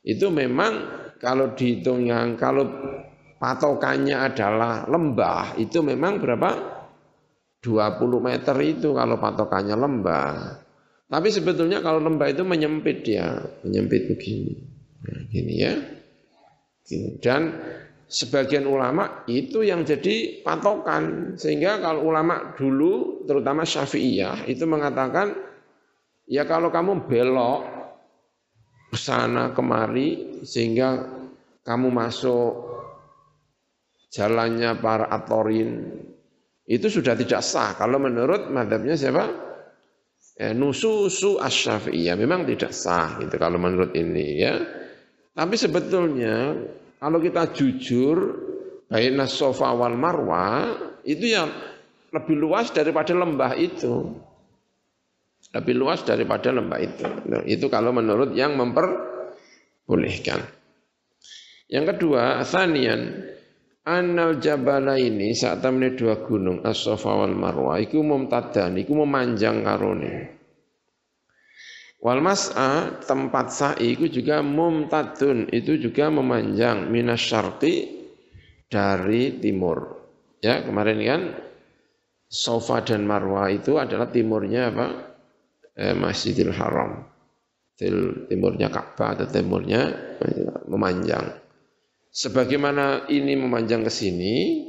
[0.00, 0.72] Itu memang
[1.20, 2.64] kalau dihitung yang kalau
[3.36, 6.50] patokannya adalah lembah, itu memang berapa?
[7.60, 10.34] 20 meter itu kalau patokannya lembah.
[11.06, 14.54] Tapi sebetulnya kalau lembah itu menyempit ya, menyempit begini.
[15.06, 15.74] Nah, gini ya.
[17.18, 17.42] Dan
[18.06, 21.34] sebagian ulama itu yang jadi patokan.
[21.34, 25.34] Sehingga kalau ulama dulu, terutama Syafi'iyah, itu mengatakan,
[26.30, 27.60] ya kalau kamu belok
[28.94, 31.10] ke sana kemari, sehingga
[31.66, 32.52] kamu masuk
[34.14, 35.90] jalannya para atorin,
[36.66, 37.74] itu sudah tidak sah.
[37.74, 39.46] Kalau menurut madhabnya siapa?
[40.36, 44.54] Ya, nususu asyafi'iyah memang tidak sah gitu kalau menurut ini ya.
[45.36, 46.56] Tapi sebetulnya
[46.96, 48.16] kalau kita jujur,
[48.88, 50.72] baina sofa wal marwa
[51.04, 51.52] itu yang
[52.08, 54.16] lebih luas daripada lembah itu.
[55.52, 57.06] Lebih luas daripada lembah itu.
[57.28, 60.40] Nah, itu kalau menurut yang memperbolehkan.
[61.68, 63.30] Yang kedua, asanian
[63.86, 70.35] Anal jabala ini saat temene dua gunung as-sofa wal marwa iku mumtadan iku memanjang karone.
[71.96, 78.04] Wal mas'a tempat sa'i itu juga mumtadun, itu juga memanjang minas syarqi
[78.68, 79.96] dari timur.
[80.44, 81.22] Ya, kemarin kan
[82.28, 84.86] Sofa dan Marwa itu adalah timurnya apa?
[85.72, 87.06] Eh, Masjidil Haram.
[87.76, 89.92] Timurnya Ka'bah atau timurnya
[90.68, 91.32] memanjang.
[92.08, 94.64] Sebagaimana ini memanjang ke sini,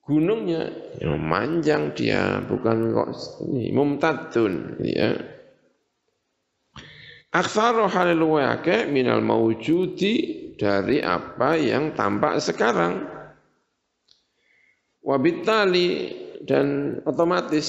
[0.00, 0.64] gunungnya
[0.96, 3.10] ya, memanjang dia, bukan kok
[3.44, 5.35] ini mumtadun, ya.
[7.36, 10.14] Aktsaru halil wake minal mawjudi
[10.56, 13.04] dari apa yang tampak sekarang.
[15.04, 16.16] Wabitali
[16.48, 17.68] dan otomatis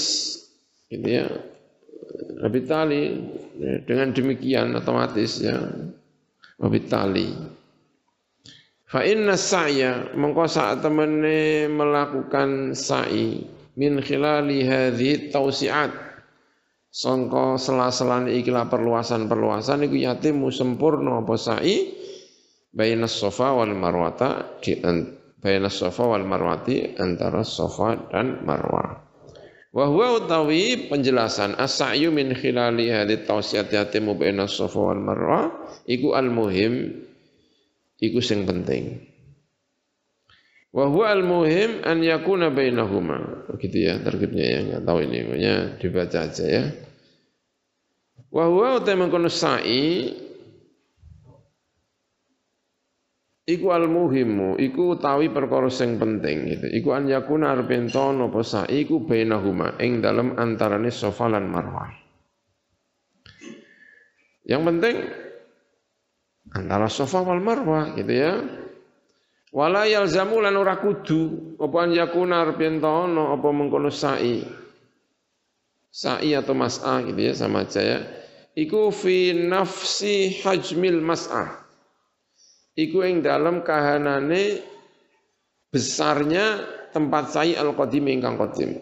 [0.88, 1.27] gitu ya.
[2.39, 3.19] Wabitali
[3.84, 5.60] dengan demikian otomatis ya.
[6.63, 7.36] Wabitali.
[8.88, 13.43] Fa inna sa'ya mengko saat temene melakukan sa'i
[13.75, 16.07] min khilali hadhi tausiat
[16.97, 21.93] sangka sela-selane ikilah perluasan-perluasan iku yatimu sempurna apa sa'i
[22.73, 24.81] bainas safa wal marwata di
[25.38, 29.05] bainas safa wal marwati antara safa dan marwah
[29.77, 35.53] wa huwa utawi penjelasan as-sa'yu min khilali hadhihi tawsiyat yatimu bainas safa wal marwah
[35.86, 36.97] iku al muhim
[38.01, 39.05] iku sing penting
[40.77, 43.49] Wa huwa al-muhim an yakuna bainahuma.
[43.49, 46.63] Begitu ya terkibnya ya, enggak tahu ini, pokoknya dibaca aja ya.
[48.38, 50.13] Wa huwa utai mengkono sa'i
[53.50, 56.69] iku al muhimu iku utawi perkara sing penting gitu.
[56.69, 61.89] Iku an yakuna arep ento napa sa'i iku bainahuma ing dalem antarane Safa lan Marwah.
[64.45, 64.95] Yang penting
[66.54, 68.38] antara Safa wal Marwah gitu ya.
[69.50, 74.45] Wala yalzamu lan ora kudu apa an yakuna arep ento apa mengkono sa'i.
[75.89, 78.00] Sa'i atau mas'a gitu ya sama aja ya
[78.58, 81.62] iku fi nafsi hajmil mas'ah.
[82.74, 84.65] Iku ing dalam kahanane
[85.70, 88.82] besarnya tempat sa'i al-qadim ingkang qadim.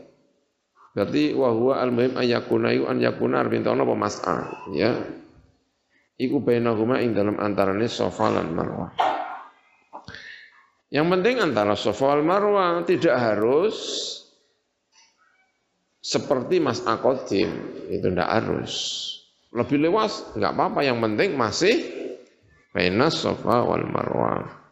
[0.96, 4.96] Berarti wa huwa al-muhim ayakuna iku an yakuna arbintana apa mas'ah ya.
[6.16, 8.96] Iku bainahuma ing dalam antarane safa lan marwah.
[10.88, 13.76] Yang penting antara safa wal marwah tidak harus
[16.00, 17.52] seperti mas qadim
[17.92, 18.73] itu tidak harus
[19.56, 20.79] lebih luas enggak apa-apa.
[20.83, 21.75] Yang penting masih
[22.75, 24.65] bainas safa wal marwah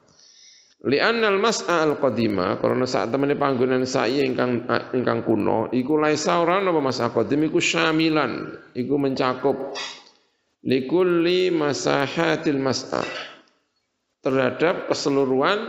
[0.84, 6.60] li'annal mas'a al qadima karena saat temene panggonan sa'i ingkang ingkang kuno iku laisa ora
[6.60, 9.74] apa mas'a qadim iku syamilan iku mencakup.
[10.64, 13.04] Likulli masahatil mas'a
[14.24, 15.60] terhadap keseluruhan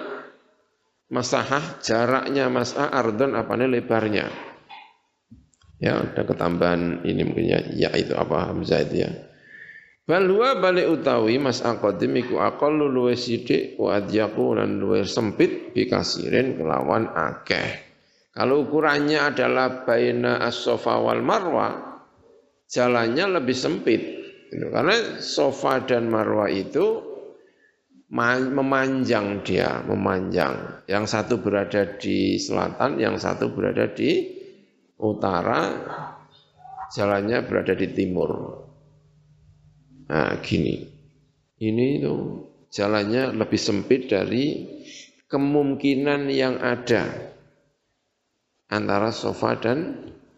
[1.10, 4.53] masahah jaraknya mas'ah ardon apane lebarnya
[5.82, 9.10] Ya, ada ketambahan ini mungkin ya, ya itu apa Hamzah itu ya.
[10.04, 15.72] Bal huwa balik utawi Mas Aqadim iku aqallu luwe sithik wa adyaku lan luwe sempit
[15.72, 17.80] bikasirin kelawan akeh.
[18.34, 22.02] Kalau ukurannya adalah baina as-sofa wal marwa,
[22.66, 24.02] jalannya lebih sempit.
[24.50, 24.66] Gitu.
[24.74, 27.14] Karena sofa dan marwa itu
[28.10, 30.82] memanjang dia, memanjang.
[30.90, 34.33] Yang satu berada di selatan, yang satu berada di
[34.98, 35.60] utara,
[36.94, 38.30] jalannya berada di timur.
[40.10, 40.92] Nah, gini.
[41.54, 42.14] Ini itu
[42.68, 44.66] jalannya lebih sempit dari
[45.30, 47.08] kemungkinan yang ada
[48.68, 49.78] antara sofa dan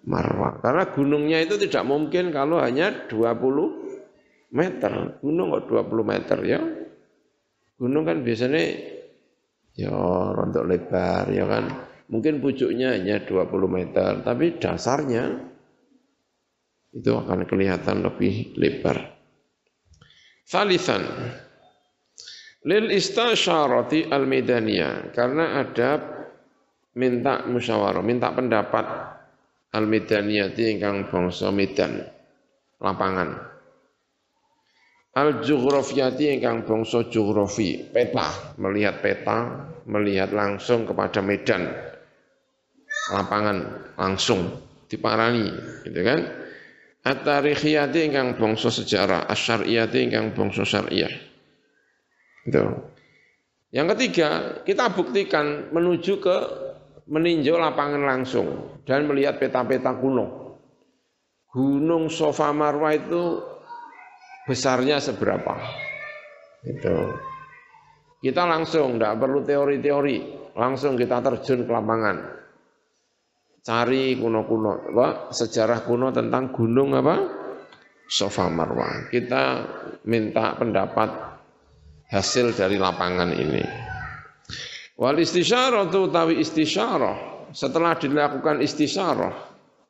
[0.07, 0.63] marwah.
[0.63, 5.19] Karena gunungnya itu tidak mungkin kalau hanya 20 meter.
[5.21, 6.61] Gunung kok 20 meter ya.
[7.77, 8.63] Gunung kan biasanya
[9.77, 9.93] ya
[10.33, 11.65] rontok lebar ya kan.
[12.07, 15.43] Mungkin pucuknya hanya 20 meter, tapi dasarnya
[16.95, 19.11] itu akan kelihatan lebih lebar.
[20.47, 21.03] Salisan
[22.63, 25.99] lil istasyarati al medaniyah karena ada
[26.95, 28.87] minta musyawarah, minta pendapat
[29.75, 32.07] al medaniyati ingkang bangsa Medan
[32.79, 33.35] lapangan.
[35.17, 41.96] Al jugrafiyati ingkang bangsa geografi, peta, melihat peta, melihat langsung kepada medan
[43.13, 43.59] lapangan
[43.99, 45.51] langsung diparani
[45.87, 46.21] gitu kan
[47.07, 51.15] At-tarikhiyati ingkang bangsa sejarah, asyariyati ingkang bangsa syariah.
[52.43, 52.67] Itu.
[53.71, 54.29] Yang ketiga,
[54.67, 56.37] kita buktikan menuju ke
[57.07, 60.59] meninjau lapangan langsung dan melihat peta-peta kuno.
[61.55, 63.39] Gunung Sofa Marwa itu
[64.51, 65.55] besarnya seberapa?
[66.67, 67.15] Itu.
[68.19, 70.19] Kita langsung, tidak perlu teori-teori,
[70.59, 72.36] langsung kita terjun ke lapangan
[73.67, 77.17] cari kuno-kuno apa sejarah kuno tentang gunung apa
[78.07, 79.11] Sofa Marwah.
[79.11, 79.67] Kita
[80.07, 81.11] minta pendapat
[82.07, 83.67] hasil dari lapangan ini.
[84.95, 89.35] Wal istisyarah itu tawi istisyarah setelah dilakukan istisyarah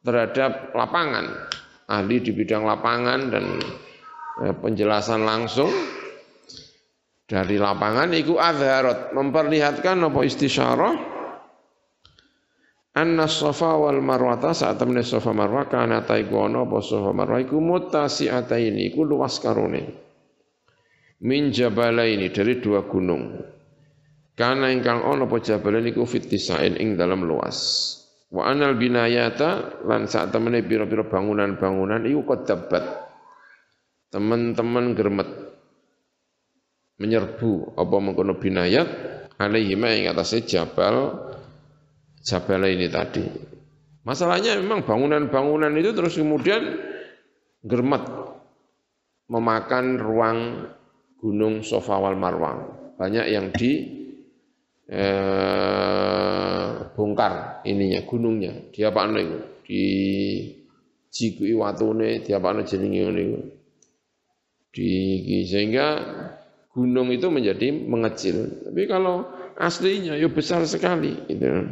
[0.00, 1.52] terhadap lapangan
[1.92, 3.44] ahli di bidang lapangan dan
[4.40, 5.68] eh, penjelasan langsung
[7.28, 11.15] dari lapangan iku adharat memperlihatkan apa istisyarah
[12.96, 17.60] Anna sofa wal marwata saat temen sofa marwa kana taiku ono apa sofa marwa iku
[17.60, 19.84] mutasi'ataini iku luas karone.
[21.20, 23.36] Min jabalaini dari dua gunung.
[24.32, 27.58] Kana ingkang ono apa jabalaini iku fitisain ing dalam luas.
[28.32, 32.84] Wa anal binayata lan saat temene pira-pira bangunan-bangunan iku kodabat.
[34.08, 35.28] Teman-teman germet
[36.96, 38.88] menyerbu apa mengkono binayat
[39.36, 41.28] alaihi ma ing atase jabal
[42.26, 43.22] Jabala ini tadi.
[44.02, 46.74] Masalahnya memang bangunan-bangunan itu terus kemudian
[47.62, 48.02] germet
[49.30, 50.38] memakan ruang
[51.22, 52.18] gunung Sofa wal.
[52.98, 53.70] Banyak yang di
[54.90, 58.74] eh, bongkar ininya gunungnya.
[58.74, 59.38] Di apa itu?
[59.66, 59.82] Di
[61.10, 63.38] jigui watune, di apa jenenge.
[64.74, 64.90] Di
[65.46, 65.86] sehingga
[66.74, 68.66] gunung itu menjadi mengecil.
[68.66, 69.26] Tapi kalau
[69.58, 71.70] aslinya ya besar sekali gitu.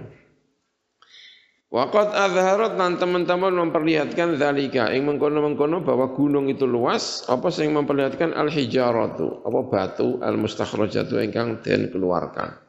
[1.74, 8.30] Waqat azharat dan teman-teman memperlihatkan zalika yang mengkono-mengkono bahwa gunung itu luas apa yang memperlihatkan
[8.30, 12.62] al-hijaratu apa batu al-mustakhrajatu ingkang den keluarkan.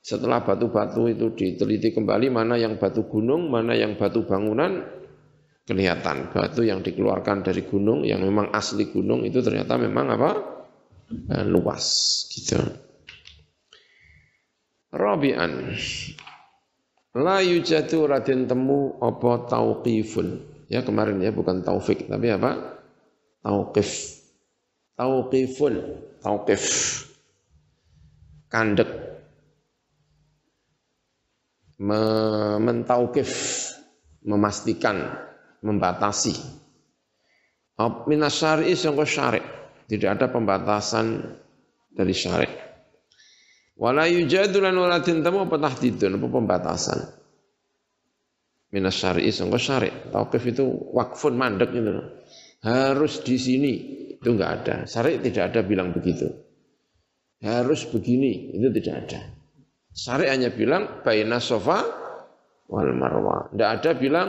[0.00, 4.88] Setelah batu-batu itu diteliti kembali mana yang batu gunung, mana yang batu bangunan
[5.68, 10.30] kelihatan batu yang dikeluarkan dari gunung yang memang asli gunung itu ternyata memang apa?
[11.12, 11.84] Eh, luas
[12.32, 12.56] gitu.
[14.96, 15.76] Rabi'an
[17.10, 20.46] La yujadu raden temu apa tauqifun.
[20.70, 22.78] Ya kemarin ya bukan taufik tapi apa?
[23.42, 24.22] Tauqif.
[24.94, 25.74] Tauqifun,
[26.22, 26.64] tauqif.
[28.46, 28.86] Kandek.
[31.80, 33.32] Mentauqif,
[34.22, 35.10] memastikan,
[35.64, 36.36] membatasi.
[38.06, 39.42] Minas syari'i sangka syari'.
[39.88, 41.18] Tidak ada pembatasan
[41.90, 42.69] dari syari'.
[43.80, 46.98] Wala yujadu lan wala tintamu apa tahdidun apa pembatasan.
[48.76, 51.90] Minas syari'i sangka syari' Tauqif itu wakfun mandek itu.
[52.60, 53.72] Harus di sini
[54.20, 54.74] itu enggak ada.
[54.84, 56.28] Syari' tidak ada bilang begitu.
[57.40, 59.20] Harus begini itu tidak ada.
[59.96, 61.80] Syari' hanya bilang baina sofa
[62.68, 63.48] wal marwa.
[63.48, 64.28] Tidak ada bilang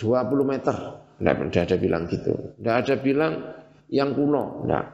[0.48, 0.76] meter.
[1.20, 2.56] Tidak ada bilang gitu.
[2.56, 3.32] Tidak ada bilang
[3.92, 4.64] yang kuno.
[4.64, 4.84] Tidak.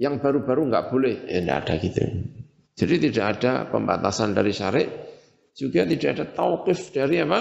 [0.00, 1.14] Yang baru-baru enggak boleh.
[1.28, 2.02] Ya, tidak ada gitu.
[2.76, 4.92] Jadi tidak ada pembatasan dari syariat,
[5.56, 7.40] juga tidak ada tauqif dari apa?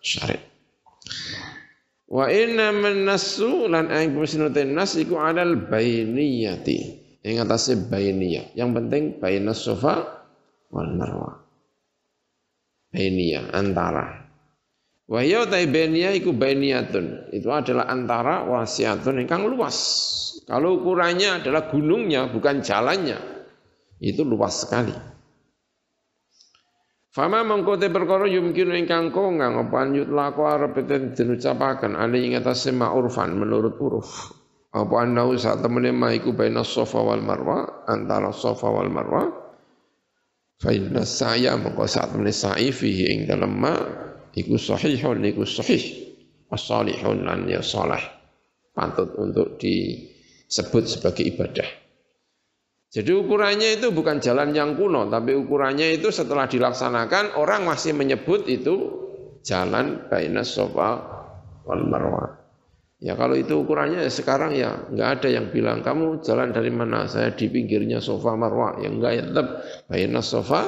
[0.00, 0.40] Syariat.
[2.08, 7.02] Wa inna man nasu lan aing musnute nas iku alal bainiyati.
[7.24, 8.54] Ing atase bainiyah.
[8.54, 10.24] Yang penting bainas sofa
[10.70, 11.42] wal marwa.
[12.94, 14.30] Bainiyah antara.
[15.10, 17.34] Wa ya ta bainiyah iku bainiyatun.
[17.34, 19.76] Itu adalah antara wasiatun ingkang luas.
[20.46, 23.33] Kalau ukurannya adalah gunungnya bukan jalannya.
[24.04, 24.92] Itu luas sekali.
[27.14, 33.78] Fama mengkote perkara yumkin ingkang kongang apa yutlaku arep den diucapaken ali ing atase menurut
[33.80, 34.34] uruf.
[34.74, 39.30] Apa anau saat temene ma iku baina Safa wal Marwa antara Safa wal Marwa.
[40.58, 43.78] Fa inna sa'ya mengko saat temene sa'i fihi ing dalem ma
[44.34, 46.10] iku sahihun iku sahih.
[46.50, 48.02] As-salihun lan ya saleh.
[48.74, 51.83] Pantut untuk disebut sebagai ibadah.
[52.94, 58.46] Jadi ukurannya itu bukan jalan yang kuno, tapi ukurannya itu setelah dilaksanakan orang masih menyebut
[58.46, 59.02] itu
[59.42, 61.02] jalan baina sofa
[61.66, 62.38] wal marwah.
[63.02, 67.10] Ya kalau itu ukurannya ya sekarang ya nggak ada yang bilang kamu jalan dari mana?
[67.10, 68.78] Saya di pinggirnya sofa marwah.
[68.78, 69.46] Ya enggak ya tetap
[69.90, 70.62] baina sofa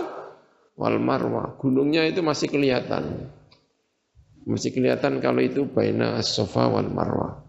[0.74, 1.54] wal marwah.
[1.62, 3.30] Gunungnya itu masih kelihatan.
[4.50, 7.45] Masih kelihatan kalau itu baina sofa wal marwah.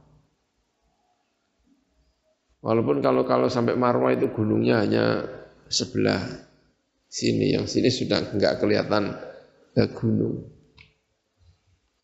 [2.68, 5.24] Walaupun kalau kalau sampai Marwah itu gunungnya hanya
[5.72, 6.20] sebelah
[7.08, 9.16] sini, yang sini sudah enggak kelihatan
[9.72, 10.44] ya, gunung.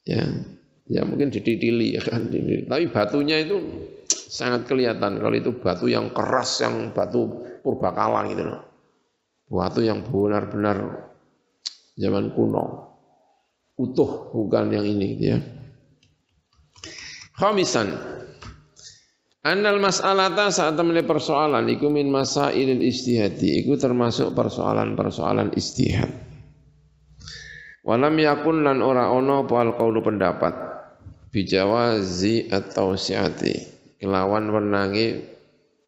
[0.07, 0.23] Ya,
[0.87, 2.63] ya mungkin dididili ya kan, dididili.
[2.63, 3.59] tapi batunya itu
[4.07, 5.19] sangat kelihatan.
[5.19, 8.63] Kalau itu batu yang keras, yang batu purbakala gitu loh.
[9.51, 11.11] Batu yang benar-benar
[11.99, 12.95] zaman kuno.
[13.75, 15.39] Utuh bukan yang ini gitu ya.
[17.35, 17.91] Khamisan,
[19.43, 26.07] Annal mas'alata saat temani persoalan iku min masailil istihadi iku termasuk persoalan-persoalan istihad.
[27.83, 30.55] Walam yakun lan ora ono apa qaulu pendapat.
[31.27, 33.51] Bijawazi atau siati
[33.99, 35.19] kelawan wenangi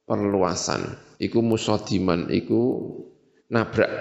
[0.03, 0.83] perluasan.
[1.15, 2.91] Iku musodiman iku
[3.47, 3.91] nabrak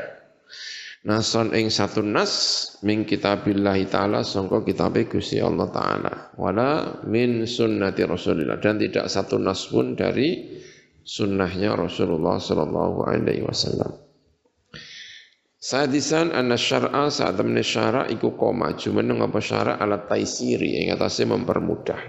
[1.05, 2.33] nason ing satu nas
[2.81, 6.13] min kitabillahi taala sangka kitabe Gusti Allah taala.
[6.41, 8.57] Wala min sunnati Rasulillah.
[8.59, 10.61] Dan tidak satu nas pun dari
[11.05, 14.01] sunnahnya Rasulullah sallallahu alaihi wasallam.
[15.65, 18.77] Sadisan anna syar'a saat temen syara iku koma.
[18.77, 22.01] Jumeneng apa syara alat taisiri yang atasnya mempermudah.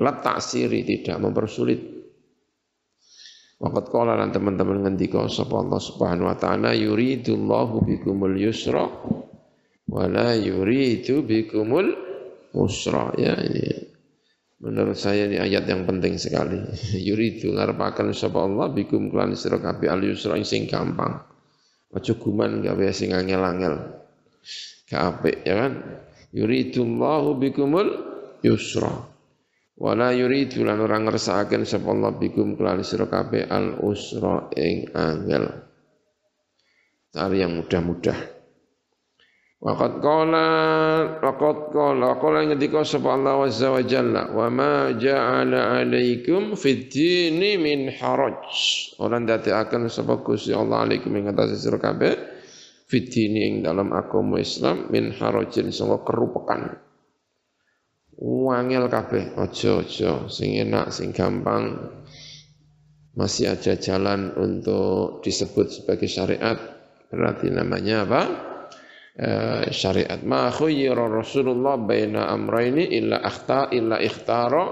[0.00, 1.99] Lat taksiri tidak mempersulit
[3.60, 8.88] Waqat qala lan teman-teman ngendika sapa Allah Subhanahu wa taala yuridullahu bikumul yusra
[9.84, 11.92] wa la yuridu bikumul
[12.56, 13.90] usra ya ini.
[14.60, 16.60] Menurut saya ini ayat yang penting sekali.
[17.08, 21.16] Yuridu ngarepaken sapa Allah bikum kelan sira kabeh al yusra sing gampang.
[21.96, 24.04] Aja guman gawe sing angel-angel.
[24.84, 25.72] Kabeh ya kan.
[26.36, 27.88] Yuridullahu bikumul
[28.44, 29.09] yusra.
[29.80, 35.48] Wala yuridu lan ora ngersakaken sapa Allah bikum kelan sira kabeh al usra ing angel.
[37.08, 38.18] Cari yang mudah-mudah.
[39.60, 40.48] Waqad qala
[41.24, 47.56] waqad qala qala ngendika sapa Allah azza wa jalla wa ma ja'ala 'alaikum fid dini
[47.56, 48.36] min haraj.
[49.00, 52.20] Ora ndadekaken sapa Gusti Allah alaikum ing atase sira kabeh
[52.84, 56.89] fid dini ing dalam agama Islam min harajin sanga kerupekan
[58.20, 61.80] wangel kabeh ojo ojo sing enak sing gampang.
[63.16, 66.56] Masih ada jalan untuk disebut sebagai syariat.
[67.10, 68.22] Berarti namanya apa?
[69.18, 70.22] Uh, syariat.
[70.22, 74.62] Ma khayyara Rasulullah baina amraini illa akhta illa ikhtara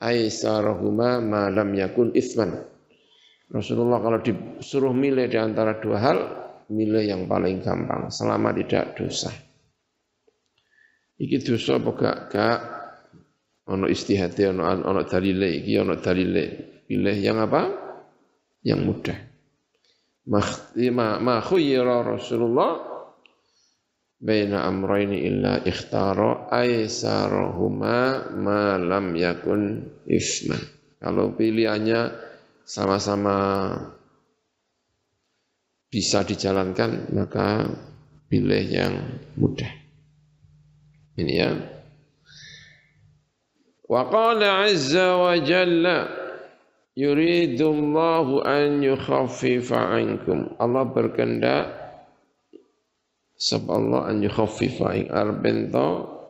[0.00, 2.56] aisarahuma ma lam yakun ithman.
[3.52, 6.18] Rasulullah kalau disuruh milih di antara dua hal
[6.72, 9.32] milih yang paling gampang selama tidak dosa
[11.18, 12.18] Iki dosa apa gak?
[12.30, 12.58] Gak
[13.68, 16.44] ono istihati ono ono dalile iki ono dalile.
[16.88, 17.62] Pilih yang apa?
[18.64, 19.18] Yang mudah.
[20.28, 20.40] Ma
[21.20, 22.80] ma khuyira Rasulullah
[24.18, 30.58] baina amrayni illa ikhtara aisarahuma ma lam yakun isman.
[30.98, 32.12] Kalau pilihannya
[32.66, 33.36] sama-sama
[35.88, 37.64] bisa dijalankan maka
[38.28, 38.94] pilih yang
[39.40, 39.77] mudah.
[41.18, 41.50] Ini ya.
[43.90, 46.06] Wa qala azza wa jalla
[46.94, 50.54] yuridullahu an yukhaffifa ankum.
[50.62, 51.74] Allah berkehendak
[53.34, 55.86] sapa Allah an yukhaffifa ing arbento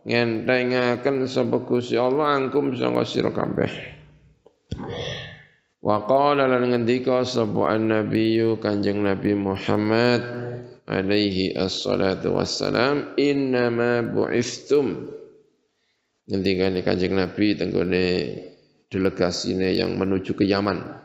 [0.08, 3.72] ngentengaken sapa Gusti Allah angkum sanga sira kabeh.
[5.84, 10.47] Wa qala lan ngendika sapa an-nabiyyu Kanjeng Nabi Muhammad
[10.88, 15.12] alaihi assalatu wassalam innama bu'iftum
[16.24, 18.04] ngendikane Kanjeng Nabi tenggone
[18.88, 21.04] delegasinya yang menuju ke Yaman.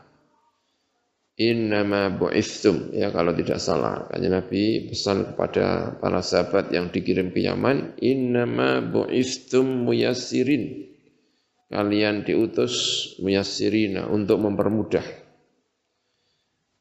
[1.34, 4.08] Innama bu'ithum ya kalau tidak salah.
[4.08, 10.94] Kanjeng Nabi pesan kepada para sahabat yang dikirim ke Yaman innama bu'ithum muyassirin.
[11.68, 12.72] Kalian diutus
[13.18, 15.23] muyassirina untuk mempermudah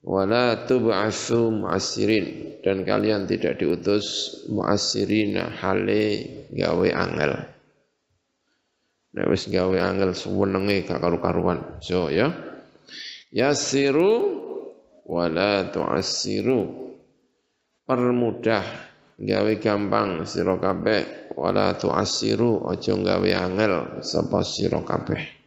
[0.04, 2.60] wala tub'atsu mu'assirin.
[2.64, 7.34] Dan kalian tidak diutus mu'assirina hale gawe angel.
[9.14, 11.80] Nek wis gawe angel suwenenge gak karu-karuan.
[11.84, 12.32] So ya.
[13.34, 14.12] Yasiru
[15.08, 16.92] wala tu'assiru.
[17.84, 18.64] Permudah
[19.20, 21.36] gawe gampang sira kabeh.
[21.36, 25.43] Wala tu'assiru aja gawe angel sapa sira kabeh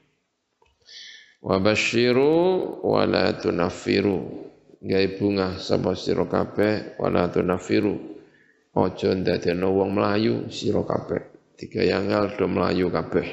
[1.47, 4.19] wa basyiru wala tunaffiru
[4.83, 8.17] gawe bunga sapa sira kabeh wala tunaffiru
[8.77, 11.23] aja ndadekno wong melayu sira kabeh.
[11.57, 13.25] Tiga angel do melayu kabeh.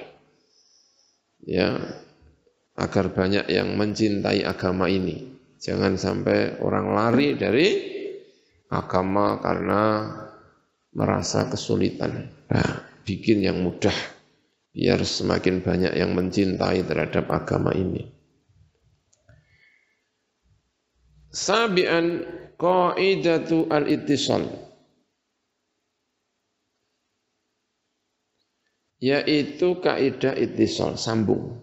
[1.44, 1.76] Ya
[2.80, 5.36] agar banyak yang mencintai agama ini.
[5.60, 7.68] Jangan sampai orang lari dari
[8.72, 9.82] agama karena
[10.96, 12.32] merasa kesulitan.
[12.48, 12.72] Nah,
[13.04, 13.96] bikin yang mudah
[14.74, 18.10] biar semakin banyak yang mencintai terhadap agama ini.
[21.34, 22.26] Sabian
[22.58, 24.50] qaidatu al-ittisal
[29.04, 31.60] yaitu kaidah ittisal sambung.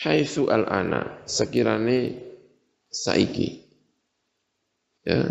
[0.00, 2.18] Haitsu al-ana sekirane
[2.90, 3.62] saiki.
[5.06, 5.28] Ya,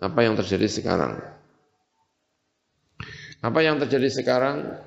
[0.00, 1.20] apa yang terjadi sekarang?
[3.42, 4.78] Apa yang terjadi sekarang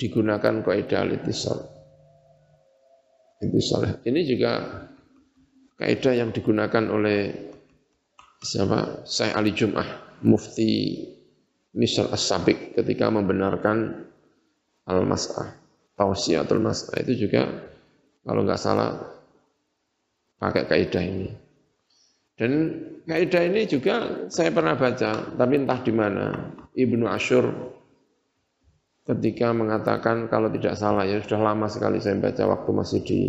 [0.00, 1.60] digunakan kaidah al-ittisal.
[4.08, 4.52] Ini juga
[5.76, 7.28] kaidah yang digunakan oleh
[8.40, 9.04] siapa?
[9.04, 11.04] Syekh Ali Jum'ah, mufti
[11.76, 14.08] Misr As-Sabiq ketika membenarkan
[14.88, 15.54] al-mas'ah,
[15.94, 17.46] tausiatul mas'ah itu juga
[18.24, 18.96] kalau nggak salah
[20.40, 21.28] pakai kaidah ini.
[22.40, 22.52] Dan
[23.04, 26.26] kaidah ini juga saya pernah baca, tapi entah di mana.
[26.70, 27.44] Ibnu Ashur
[29.08, 33.20] ketika mengatakan kalau tidak salah ya sudah lama sekali saya baca waktu masih di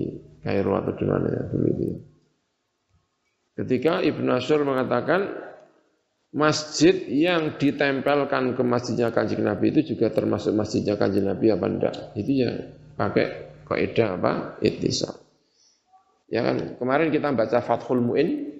[0.41, 1.86] Kairo atau di mana ya dulu itu.
[3.51, 5.28] Ketika Ibnu Ashur mengatakan
[6.32, 11.95] masjid yang ditempelkan ke masjidnya kanjeng Nabi itu juga termasuk masjidnya kanjeng Nabi apa enggak?
[12.15, 12.51] Itu ya
[12.95, 13.26] pakai
[13.67, 14.32] kaidah apa?
[14.63, 15.19] Ittisal.
[16.32, 18.55] Ya kan, kemarin kita baca Fathul Mu'in,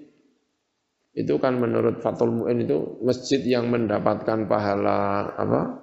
[1.16, 5.81] itu kan menurut Fathul Mu'in itu masjid yang mendapatkan pahala apa?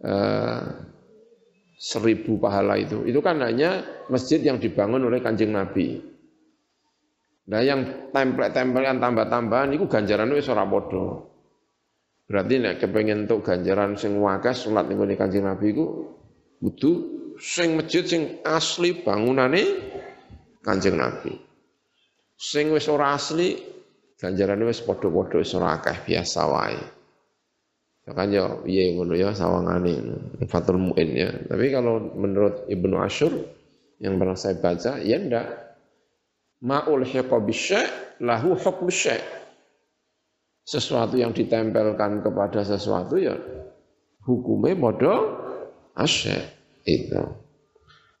[0.00, 0.62] Eh,
[1.80, 3.04] seribu pahala itu.
[3.04, 6.00] Itu kan hanya masjid yang dibangun oleh kanjeng Nabi.
[7.50, 11.06] Nah yang template-templean tambah-tambahan itu ganjaran itu ora padha.
[12.30, 15.86] Berarti nek kepengen untuk ganjaran sing wakas salat ning kanjeng Nabi iku
[16.62, 16.90] kudu
[17.40, 19.64] sing masjid sing asli bangunane
[20.60, 21.32] Kanjeng Nabi.
[22.36, 23.56] Sing wis ora asli
[24.20, 26.99] ganjarane wis padha-padha wis ora akeh biasa wae.
[28.08, 30.00] Ya kan yo piye ngono ya sawangane
[30.48, 31.30] Fatul Muin ya.
[31.46, 33.30] Tapi kalau menurut Ibnu Ashur
[34.00, 35.46] yang pernah saya baca ya ndak
[36.64, 37.04] ma'ul
[37.44, 39.20] bisyai lahu hukm syai.
[40.64, 43.36] Sesuatu yang ditempelkan kepada sesuatu ya
[44.24, 45.14] hukumnya padha
[45.96, 46.40] asyai
[46.88, 47.20] itu.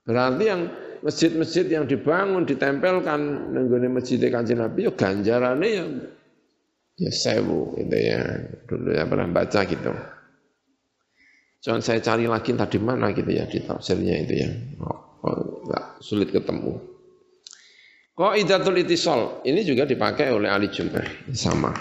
[0.04, 0.68] Berarti yang
[1.00, 5.84] masjid-masjid yang dibangun ditempelkan nenggone masjid Kanjeng Nabi ya ganjarane ya
[6.96, 8.22] ya sewu gitu ya.
[8.66, 9.92] Dulu ya pernah baca gitu.
[11.60, 14.50] Jangan saya cari lagi tadi mana gitu ya di tafsirnya itu ya.
[14.80, 15.40] Oh, oh
[16.00, 16.80] sulit ketemu.
[18.16, 21.72] Qaidatul itisol ini juga dipakai oleh Ali Jumbah sama.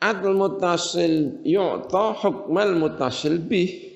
[0.00, 3.89] Adl mutasil yu'ta hukmal mutasil bih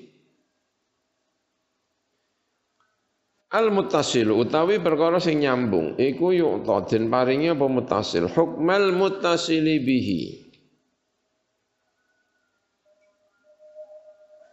[3.55, 5.95] Al muttasil utawi perkara sing nyambung.
[5.95, 8.27] Iku yu'ta den paringi apa muttasil?
[8.27, 10.43] Hukmal muttasili bihi.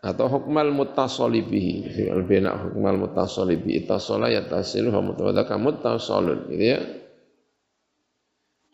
[0.07, 1.74] Atau hukmal muttasali bihi.
[1.90, 3.82] Fi'il bina hukmal muttasali bihi.
[3.82, 6.78] Ittasala yattasilu wa mutawadaka muttasalun gitu ya.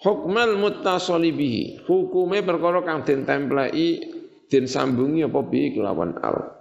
[0.04, 1.88] Hukmal muttasali bihi.
[1.88, 3.88] Hukume perkara kang den templeki
[4.52, 6.57] den sambungi apa bihi kelawan al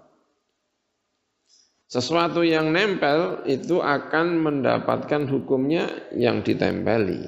[1.87, 7.23] sesuatu yang nempel itu akan mendapatkan hukumnya yang ditempeli.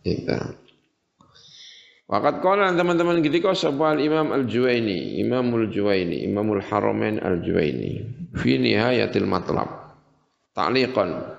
[0.00, 0.36] Itu.
[2.10, 8.02] Wakat kolan teman-teman ketika sebuah Imam Al-Juwaini, Imamul Juwaini, Imamul Haramain Al-Juwaini,
[8.34, 9.94] fi nihayatil matlab.
[10.50, 11.38] Ta'liqan.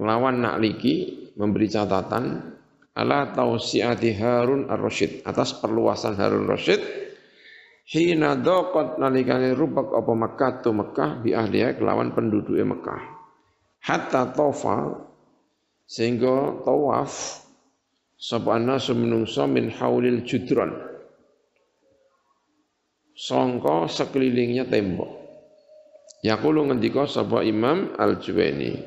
[0.00, 2.56] Lawan nakliki memberi catatan
[2.96, 6.80] ala tausiati Harun Ar-Rasyid atas perluasan Harun Rasyid
[7.84, 13.02] hina daqat nalikane rubak apa Mekah tu Mekah bi ahliya kelawan penduduk Mekah.
[13.84, 14.96] Hatta tofa
[15.84, 17.44] sehingga tawaf
[18.16, 20.72] sapa anasu menungso min haulil judron.
[23.14, 25.24] Sangka sekelilingnya tembok.
[26.24, 28.80] Yaqulu ngendika sapa Imam Al-Juwaini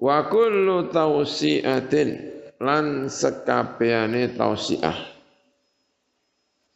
[0.00, 2.08] Wa kullu tausiatin
[2.56, 5.09] lan sekabehane tausiah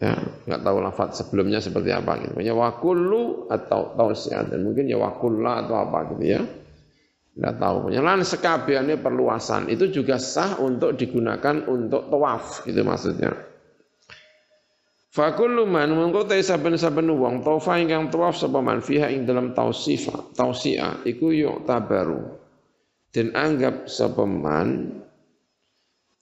[0.04, 2.36] Ya, enggak tahu lafaz sebelumnya seperti apa gitu.
[2.44, 6.40] Ya atau tausiatin mungkin ya wakulla atau apa gitu ya.
[7.40, 7.88] Enggak tahu.
[7.88, 13.32] Ya lan sekabehane perluasan itu juga sah untuk digunakan untuk tawaf gitu maksudnya.
[15.14, 20.34] Fakullu man mengko te saben-saben wong taufa ingkang tawaf sapa man fiha ing dalam tausifa
[20.34, 22.34] tausia iku yo tabaru
[23.14, 24.90] den anggap sapa man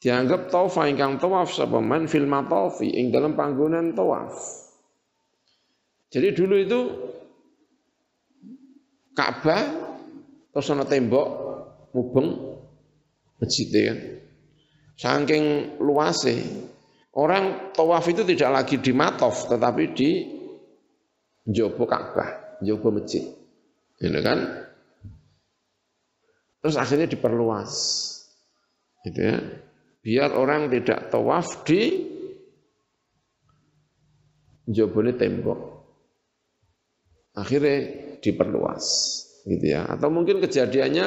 [0.03, 4.35] dianggap taufa ingkang tawaf sapa man fil matafi ing dalam panggonan tawaf
[6.11, 6.81] jadi dulu itu
[9.15, 9.63] Ka'bah
[10.51, 11.27] terus ana tembok
[11.95, 12.59] mubeng
[13.39, 13.99] masjid kan
[14.99, 16.69] saking luase
[17.13, 20.11] Orang tawaf itu tidak lagi di matof, tetapi di
[21.45, 23.21] jobo Ka'bah, jobo masjid.
[24.01, 24.39] Ini kan?
[26.65, 27.73] Terus akhirnya diperluas.
[29.05, 29.37] Gitu ya.
[30.03, 32.11] Biar orang tidak tawaf di
[34.67, 35.61] jobone tembok.
[37.39, 37.77] Akhirnya
[38.19, 38.87] diperluas.
[39.47, 39.87] Gitu ya.
[39.87, 41.07] Atau mungkin kejadiannya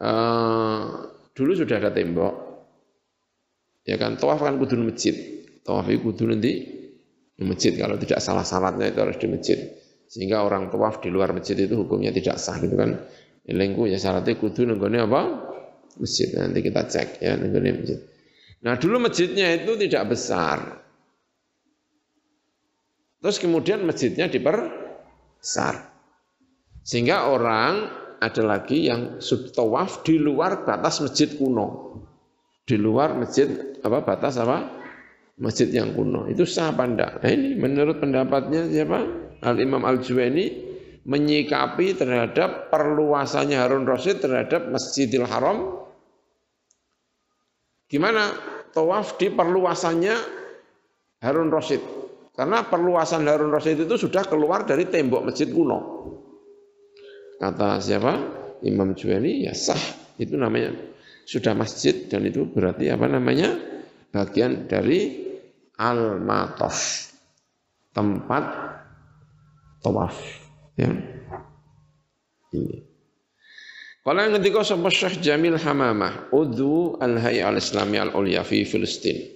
[0.00, 0.84] uh,
[1.32, 2.52] dulu sudah ada tembok,
[3.82, 5.14] Ya kan tawaf kan kudu masjid.
[5.66, 6.52] Tawaf itu kudu nanti
[7.42, 9.58] masjid kalau tidak salah salatnya itu harus di masjid.
[10.06, 13.02] Sehingga orang tawaf di luar masjid itu hukumnya tidak sah gitu kan.
[13.50, 15.20] Lengku ya syaratnya kudu nenggone apa?
[15.98, 16.32] Masjid.
[16.36, 18.00] Nanti kita cek ya nenggone masjid.
[18.62, 20.58] Nah dulu masjidnya itu tidak besar.
[23.22, 25.92] Terus kemudian masjidnya diperbesar.
[26.82, 29.18] Sehingga orang ada lagi yang
[29.54, 31.98] tawaf di luar batas masjid kuno
[32.62, 33.50] di luar masjid
[33.82, 34.70] apa batas apa
[35.42, 36.86] masjid yang kuno itu sah apa?
[36.86, 39.02] Nah, ini menurut pendapatnya siapa?
[39.42, 40.70] Al Imam Al Juwaini
[41.02, 45.81] menyikapi terhadap perluasannya Harun Rasid terhadap Masjidil Haram
[47.92, 48.32] gimana
[48.72, 50.16] tawaf di perluasannya
[51.20, 56.08] Harun Rasid karena perluasan Harun Rasid itu sudah keluar dari tembok masjid kuno.
[57.36, 58.40] Kata siapa?
[58.64, 59.78] Imam Juwaini ya sah
[60.16, 60.72] itu namanya.
[61.28, 63.52] Sudah masjid dan itu berarti apa namanya?
[64.10, 65.28] Bagian dari
[65.76, 67.10] al-matof
[67.92, 68.44] tempat
[69.84, 70.16] tawaf
[70.80, 70.88] ya.
[72.52, 72.91] Ini
[74.02, 79.30] kalau yang ketika sapa Syekh Jamil Hamamah udu al-hay'a al-islami al-ulya fi Filistin.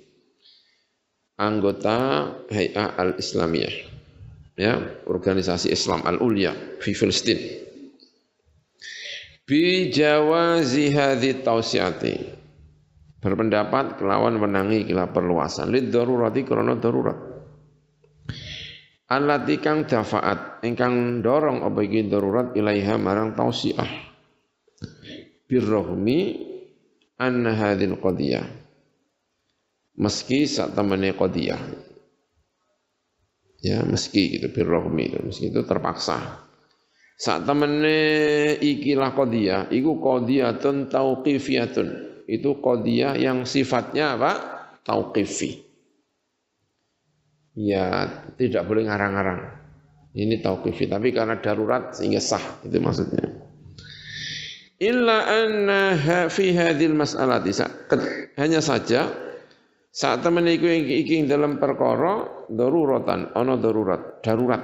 [1.38, 3.74] Anggota hay'a al-islamiyah
[4.58, 4.74] ya
[5.06, 7.38] organisasi Islam al-ulya fi Filistin.
[9.46, 12.14] Bi jawazi hadhi tausiati.
[13.22, 15.70] Berpendapat kelawan menangi kila perluasan.
[15.70, 17.14] Lid darurati krana darurat.
[19.06, 24.06] Allati kang dafaat ingkang dorong iki darurat ilaiha marang tausiah
[25.46, 26.18] birrohmi
[27.16, 28.46] anna hadhil qadiyah
[29.96, 31.62] meski sak temene qadiyah
[33.64, 36.46] ya meski gitu birrohmi meski itu terpaksa
[37.16, 37.96] saat temene
[38.60, 41.88] ikilah qadiyah, iku qadiyatun tauqifiyatun.
[42.28, 44.32] Itu qadiyah yang sifatnya apa?
[44.84, 45.64] Tauqifi.
[47.56, 48.04] Ya,
[48.36, 49.40] tidak boleh ngarang-ngarang.
[50.12, 53.25] Ini tauqifi, tapi karena darurat sehingga sah, itu maksudnya.
[54.76, 55.96] Illa anna
[56.28, 57.48] fi hadhil mas'alati
[58.36, 59.08] hanya saja
[59.88, 64.60] saat temen iku iki dalam perkara daruratan ana darurat darurat.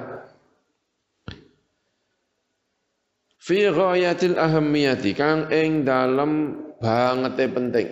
[3.41, 7.89] Fi ghayatil ahammiyati kang ing dalam bangete penting.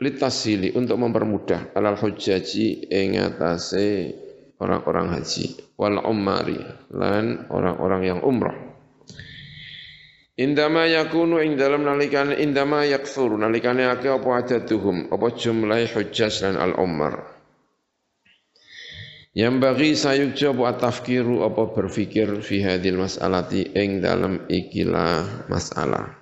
[0.00, 4.12] Litasili untuk mempermudah alal hujjaji ing atase
[4.60, 5.56] orang-orang haji.
[5.80, 6.60] Wal umari
[6.92, 8.69] lan orang-orang yang umrah
[10.40, 16.56] Indama yakunu ing dalam nalikane indama yakthuru nalikane akeh apa adaduhum apa jumlah hujjaj lan
[16.56, 17.40] al umar
[19.30, 26.18] yang bagi sayukja buat tafkiru apa berfikir fi hadil mas'alati ing dalam ikilah masalah.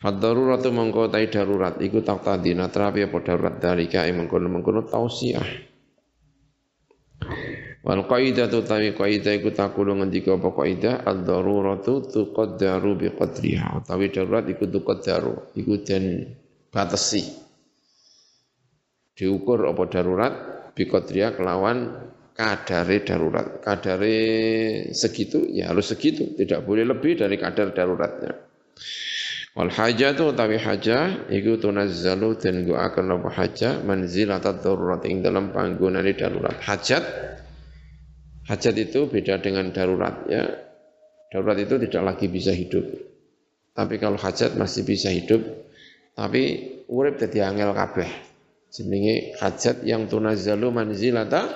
[0.00, 5.44] Fad-daruratu mengko tai darurat iku taqtadi natrapi apa darurat dalika ing mengkono-mengkono tausiah.
[7.80, 13.80] Wal qaidatu tawi qaidah iku takulu ngendika apa qaidah ad-daruratu tuqaddaru bi qadriha.
[13.88, 14.68] Tawi darurat iku
[15.00, 16.36] daru iku den
[16.68, 17.24] batasi.
[19.16, 20.32] Diukur apa darurat
[20.76, 23.60] biqadriya kelawan kadare darurat.
[23.60, 24.16] Kadare
[24.96, 28.32] segitu ya harus segitu, tidak boleh lebih dari kadar daruratnya.
[29.50, 36.06] Wal hajatu utawi haja iku tunazzalu den akan apa haja manzilatat darurat ing dalam panggonan
[36.16, 36.54] darurat.
[36.62, 37.02] Hajat
[38.50, 40.42] hajat itu beda dengan darurat ya.
[41.30, 42.82] Darurat itu tidak lagi bisa hidup.
[43.70, 45.38] Tapi kalau hajat masih bisa hidup,
[46.18, 48.10] tapi urip dadi angel kabeh.
[48.74, 51.46] Jenenge hajat yang tunazzalu manzilata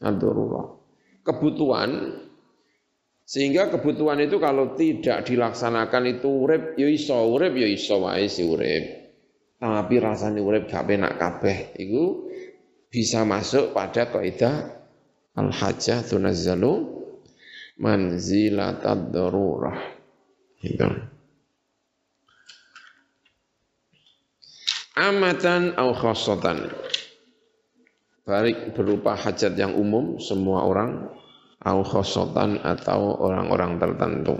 [0.00, 0.80] ad-darurah.
[1.24, 2.20] Kebutuhan
[3.24, 8.44] sehingga kebutuhan itu kalau tidak dilaksanakan itu urip ya iso, urip ya iso wae si
[8.44, 8.84] urip.
[9.60, 12.28] Tapi rasanya urip gak penak kabeh iku
[12.92, 14.83] bisa masuk pada kaidah
[15.34, 16.72] al-hajjah tunazzalu
[17.78, 19.78] manzilatad darurah.
[20.62, 20.88] Gitu.
[24.94, 26.70] Amatan au khassatan.
[28.24, 31.12] Baik berupa hajat yang umum semua orang
[31.64, 34.36] au khosotan atau orang-orang tertentu.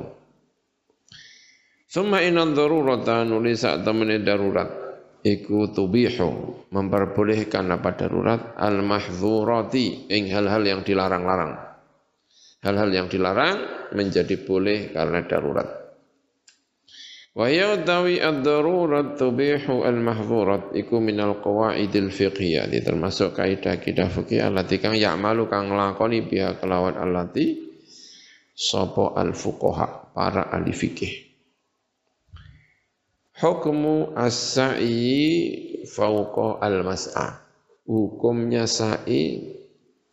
[1.89, 4.84] Summa inna darurata nulisa temene darurat
[5.25, 11.57] iku tubihu memperbolehkan apa darurat al mahdzurati ing hal-hal yang dilarang-larang.
[12.61, 15.68] Hal-hal yang dilarang menjadi boleh karena darurat.
[17.35, 25.51] Wa yadawi ad-darurat tubihu al-mahdhurat iku minal qawaidil fiqhiyah termasuk kaidah-kaidah fikih allati kang ya'malu
[25.51, 27.59] kang nglakoni biha kelawan allati
[28.55, 31.24] sapa al-fuqaha para ahli fikih
[33.35, 37.45] Hukmu as-sa'i fauqa al-mas'ah
[37.85, 39.53] hukumnya sa'i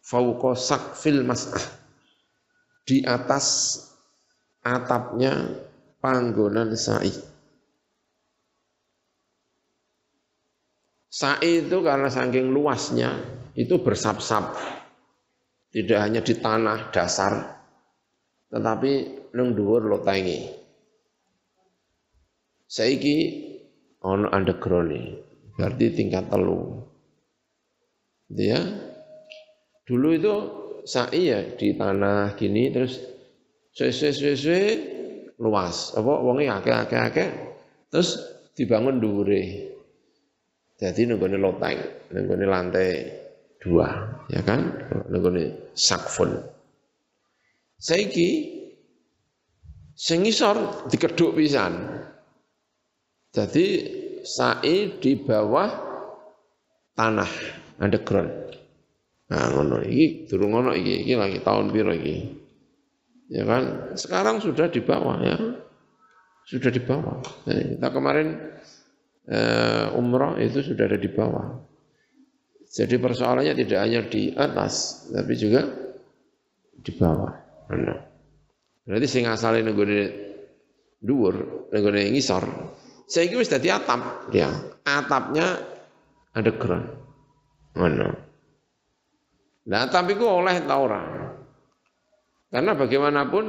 [0.03, 1.63] fauqa sakfil mas'ah
[2.83, 3.77] di atas
[4.65, 5.53] atapnya
[6.03, 7.13] panggonan sa'i.
[11.11, 13.19] Sa'i itu karena saking luasnya
[13.53, 14.55] itu bersap-sap.
[15.71, 17.63] Tidak hanya di tanah dasar,
[18.51, 18.91] tetapi
[19.31, 20.60] nang dhuwur lotengi.
[22.71, 23.17] Saiki
[24.07, 24.95] ono underground
[25.59, 26.79] berarti tingkat telu.
[28.31, 28.61] Gitu ya.
[29.83, 30.33] Dulu itu
[30.87, 32.95] sa'i ya di tanah gini terus
[33.75, 34.63] suwe-suwe
[35.43, 35.91] luas.
[35.99, 37.29] Apa wonge akeh-akeh-akeh
[37.91, 38.15] terus
[38.55, 39.43] dibangun dhuwure.
[40.79, 41.77] Jadi nenggone loteng,
[42.09, 42.89] nenggone lantai
[43.61, 43.85] dua,
[44.31, 44.63] ya kan?
[45.11, 46.39] Nenggone sakfun.
[47.77, 48.29] Saiki
[49.93, 52.01] sing isor dikeduk pisan.
[53.31, 53.67] Jadi
[54.27, 55.69] sai di bawah
[56.95, 57.31] tanah
[57.79, 58.31] underground.
[59.31, 59.79] Nah ngono.
[59.81, 62.17] Iki durung ngono iki, iki lagi tahun piro iki?
[63.31, 63.95] ya kan?
[63.95, 65.37] Sekarang sudah di bawah ya.
[66.43, 67.23] Sudah di bawah.
[67.47, 68.27] Nah, kita kemarin
[69.31, 71.63] uh, umroh itu sudah ada di bawah.
[72.71, 75.63] Jadi persoalannya tidak hanya di atas tapi juga
[76.75, 77.33] di bawah.
[77.71, 77.99] Nah.
[78.81, 79.99] berarti sing asale nenggone
[80.99, 82.43] dhuwur nenggone ngisor
[83.11, 84.47] saya wis dadi atap ya
[84.87, 85.59] atapnya
[86.31, 86.87] ada keran
[87.75, 88.15] mana
[89.67, 91.03] nah tapi ku oleh ta ora
[92.51, 93.45] karena bagaimanapun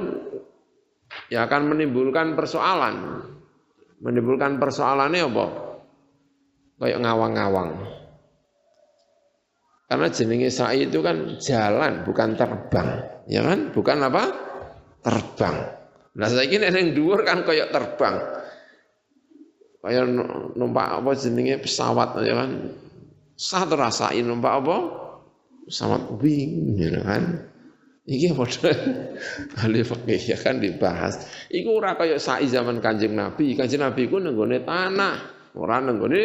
[1.28, 2.94] ya akan menimbulkan persoalan.
[4.02, 5.46] Menimbulkan persoalannya apa?
[6.82, 7.70] Kayak ngawang-ngawang.
[9.86, 12.88] Karena jenenge sa'i itu kan jalan, bukan terbang.
[13.28, 13.70] Ya kan?
[13.70, 14.22] Bukan apa?
[15.04, 15.56] Terbang.
[16.18, 18.16] Nah saya ini yang dhuwur kan kayak terbang.
[19.82, 20.14] Kayak
[20.54, 22.50] numpak apa jenenge pesawat ya kan.
[23.34, 24.76] Satu rasain numpak apa?
[25.66, 27.50] Pesawat wing ya kan.
[28.02, 28.70] Iki padha
[29.62, 31.26] ahli fikih ya kan dibahas.
[31.50, 33.58] Iku ora kaya sa'i zaman Kanjeng Nabi.
[33.58, 35.16] Kanjeng Nabi ku nenggone tanah,
[35.58, 36.22] ora nenggone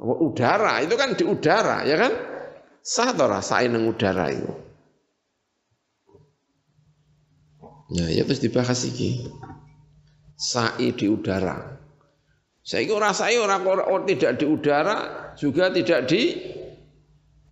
[0.00, 0.80] apa udara.
[0.80, 2.12] Itu kan di udara, ya kan?
[2.84, 4.52] Sah to nang udara itu.
[7.84, 9.28] Nah, ya terus dibahas iki.
[10.36, 11.83] Sa'i di udara.
[12.64, 13.60] Saya ora sa'i ora,
[14.08, 14.96] tidak di udara,
[15.36, 16.32] juga tidak di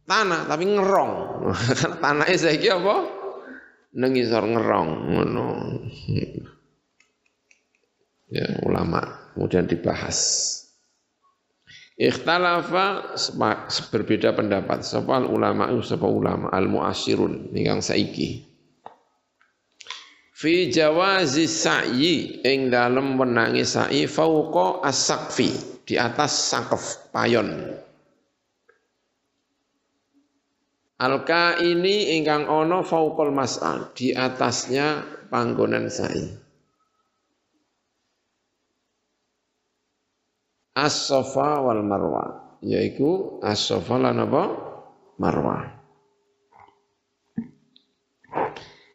[0.09, 1.13] tanah tapi ngerong.
[1.69, 2.97] Karena tanahnya saya kira apa?
[3.93, 5.49] Nengisor ngerong ngono.
[8.33, 10.49] Ya, ulama kemudian dibahas.
[12.01, 13.13] Ikhtalafa
[13.93, 18.52] berbeda pendapat sapa ulama sapa ulama al muasirun ingkang saiki.
[20.43, 25.55] Fi jawazi sa'i ing dalem wenangi sa'i fauqa as-saqfi
[25.86, 27.78] di atas sakaf payon
[30.99, 36.26] Alka ini ingkang ono faukol mas'al di atasnya panggonan sa'i.
[40.74, 44.43] As-sofa wal marwa yaitu as-sofa lan apa?
[45.22, 45.62] Marwah.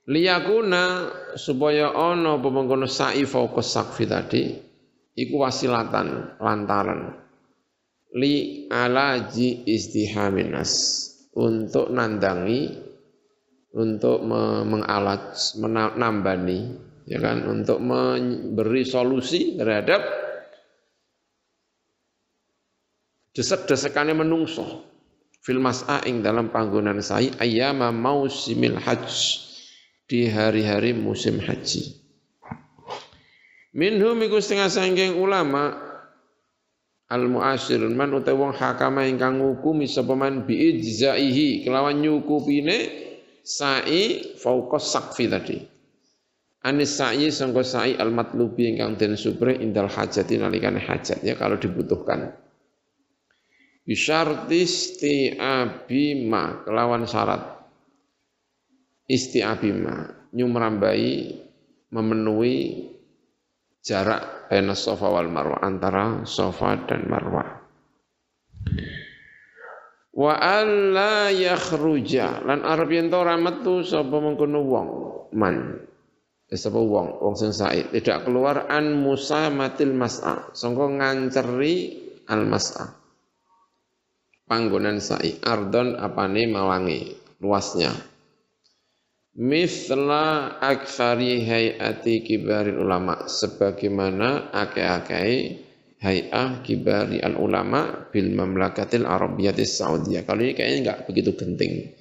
[0.08, 4.44] Liyakuna supaya ana apa mengkono sa'i fauqa sakfi tadi
[5.14, 7.14] iku wasilatan lantaran.
[8.18, 10.74] Li alaji istihamin nas
[11.38, 12.90] untuk nandangi
[13.78, 14.26] untuk
[14.66, 16.60] mengalat menambani
[17.06, 17.46] ya kan?
[17.46, 20.02] Untuk memberi solusi terhadap
[23.38, 24.90] desek-desekane menungso.
[25.46, 29.47] Fil mas'a ing dalam panggonan sa'i ayyama mausimil hajj
[30.08, 32.00] di hari-hari musim haji.
[33.76, 35.76] Minhum iku setengah sangking ulama
[37.12, 42.90] al muasirun man utawa wong hakama ingkang ngukumi sapa man bi ijzaihi kelawan nyukupine
[43.44, 45.58] sa'i fauqa sakfi tadi.
[46.66, 51.60] Anis sa'i sangka sa'i al matlubi ingkang den supre indal hajati nalikane hajat ya kalau
[51.60, 52.34] dibutuhkan.
[53.88, 57.57] Bisyartis ti'abima kelawan syarat
[59.08, 61.40] isti'abima nyumrambai
[61.96, 62.56] memenuhi
[63.80, 67.64] jarak baina sofa wal marwah antara sofa dan marwah
[70.18, 74.90] wa alla yakhruja lan arep yen ora metu sapa mengkono wong
[75.38, 75.78] man?
[76.48, 77.92] Eh, sapa wong wong sing sae.
[77.92, 81.76] Tidak keluar an musamatil mas'a sangka nganceri
[82.32, 82.88] al mas'a.
[84.48, 87.92] Panggonan sa'i ardon apane mawangi luasnya
[89.38, 95.62] Misla aksari hayati kibari ulama sebagaimana ake-ake
[96.02, 100.26] hayah kibari al ulama bil mamlakatil arabiyatis saudiyah.
[100.26, 101.94] Kalau ini kayaknya enggak begitu genting.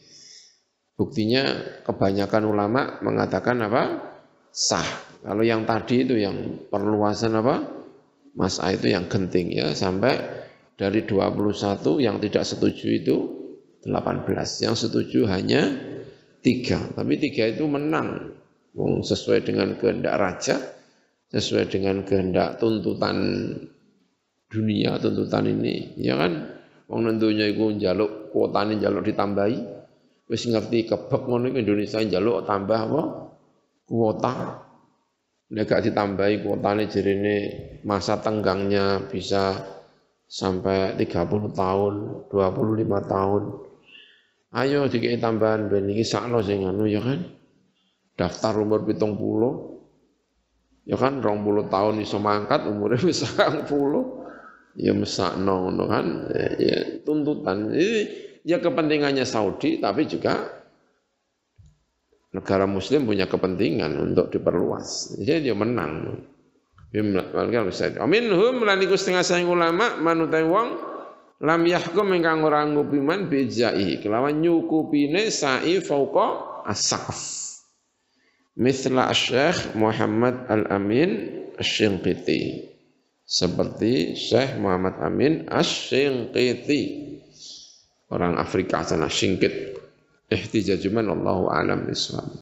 [0.97, 3.85] Buktinya kebanyakan ulama mengatakan apa?
[4.49, 4.89] Sah.
[5.21, 7.69] Kalau yang tadi itu yang perluasan apa?
[8.33, 10.17] Masa itu yang genting ya sampai
[10.81, 13.17] dari 21 yang tidak setuju itu
[13.85, 14.25] 18.
[14.65, 15.96] Yang setuju hanya
[16.47, 18.31] tiga, tapi tiga itu menang
[18.79, 20.63] sesuai dengan kehendak raja,
[21.35, 23.19] sesuai dengan kehendak tuntutan
[24.47, 26.55] dunia, tuntutan ini, ya kan?
[26.87, 29.59] Wong nentunya itu jaluk kuotane jaluk ditambahi,
[30.31, 33.03] wis ngerti kebek ngono Indonesia jaluk tambah apa?
[33.91, 34.35] Kuota.
[35.47, 37.37] Nek gak ditambahi kuotane jerene
[37.83, 39.67] masa tenggangnya bisa
[40.31, 41.95] sampai 30 tahun,
[42.31, 43.66] 25 tahun.
[44.55, 47.25] Ayo dikei tambahan ben iki sakno sing anu ya kan.
[48.17, 49.83] Daftar umur pitung puluh.
[50.87, 53.27] Ya kan rong puluh tahun iso mangkat umurnya wis
[53.67, 54.23] puluh.
[54.77, 56.07] Ya mesakno ngono kan.
[56.31, 57.75] Ya, ya tuntutan.
[57.75, 58.01] Ini
[58.47, 60.47] ya kepentingannya Saudi tapi juga
[62.31, 65.19] negara muslim punya kepentingan untuk diperluas.
[65.19, 66.23] Jadi dia menang.
[66.95, 70.96] Minhum lan iku setengah sayang ulama manutai wong
[71.43, 76.57] lam yahkum ingkang ora ngupiman bijai kelawan nyukupine sa'i fauqa
[78.57, 82.73] Mithla Syekh Muhammad Al-Amin Asy-Shinqiti
[83.23, 86.83] seperti Syekh Muhammad Amin Asy-Shinqiti
[88.11, 89.77] orang Afrika sana Singkit
[90.33, 92.33] ihtijajuman Allahu alam bisawab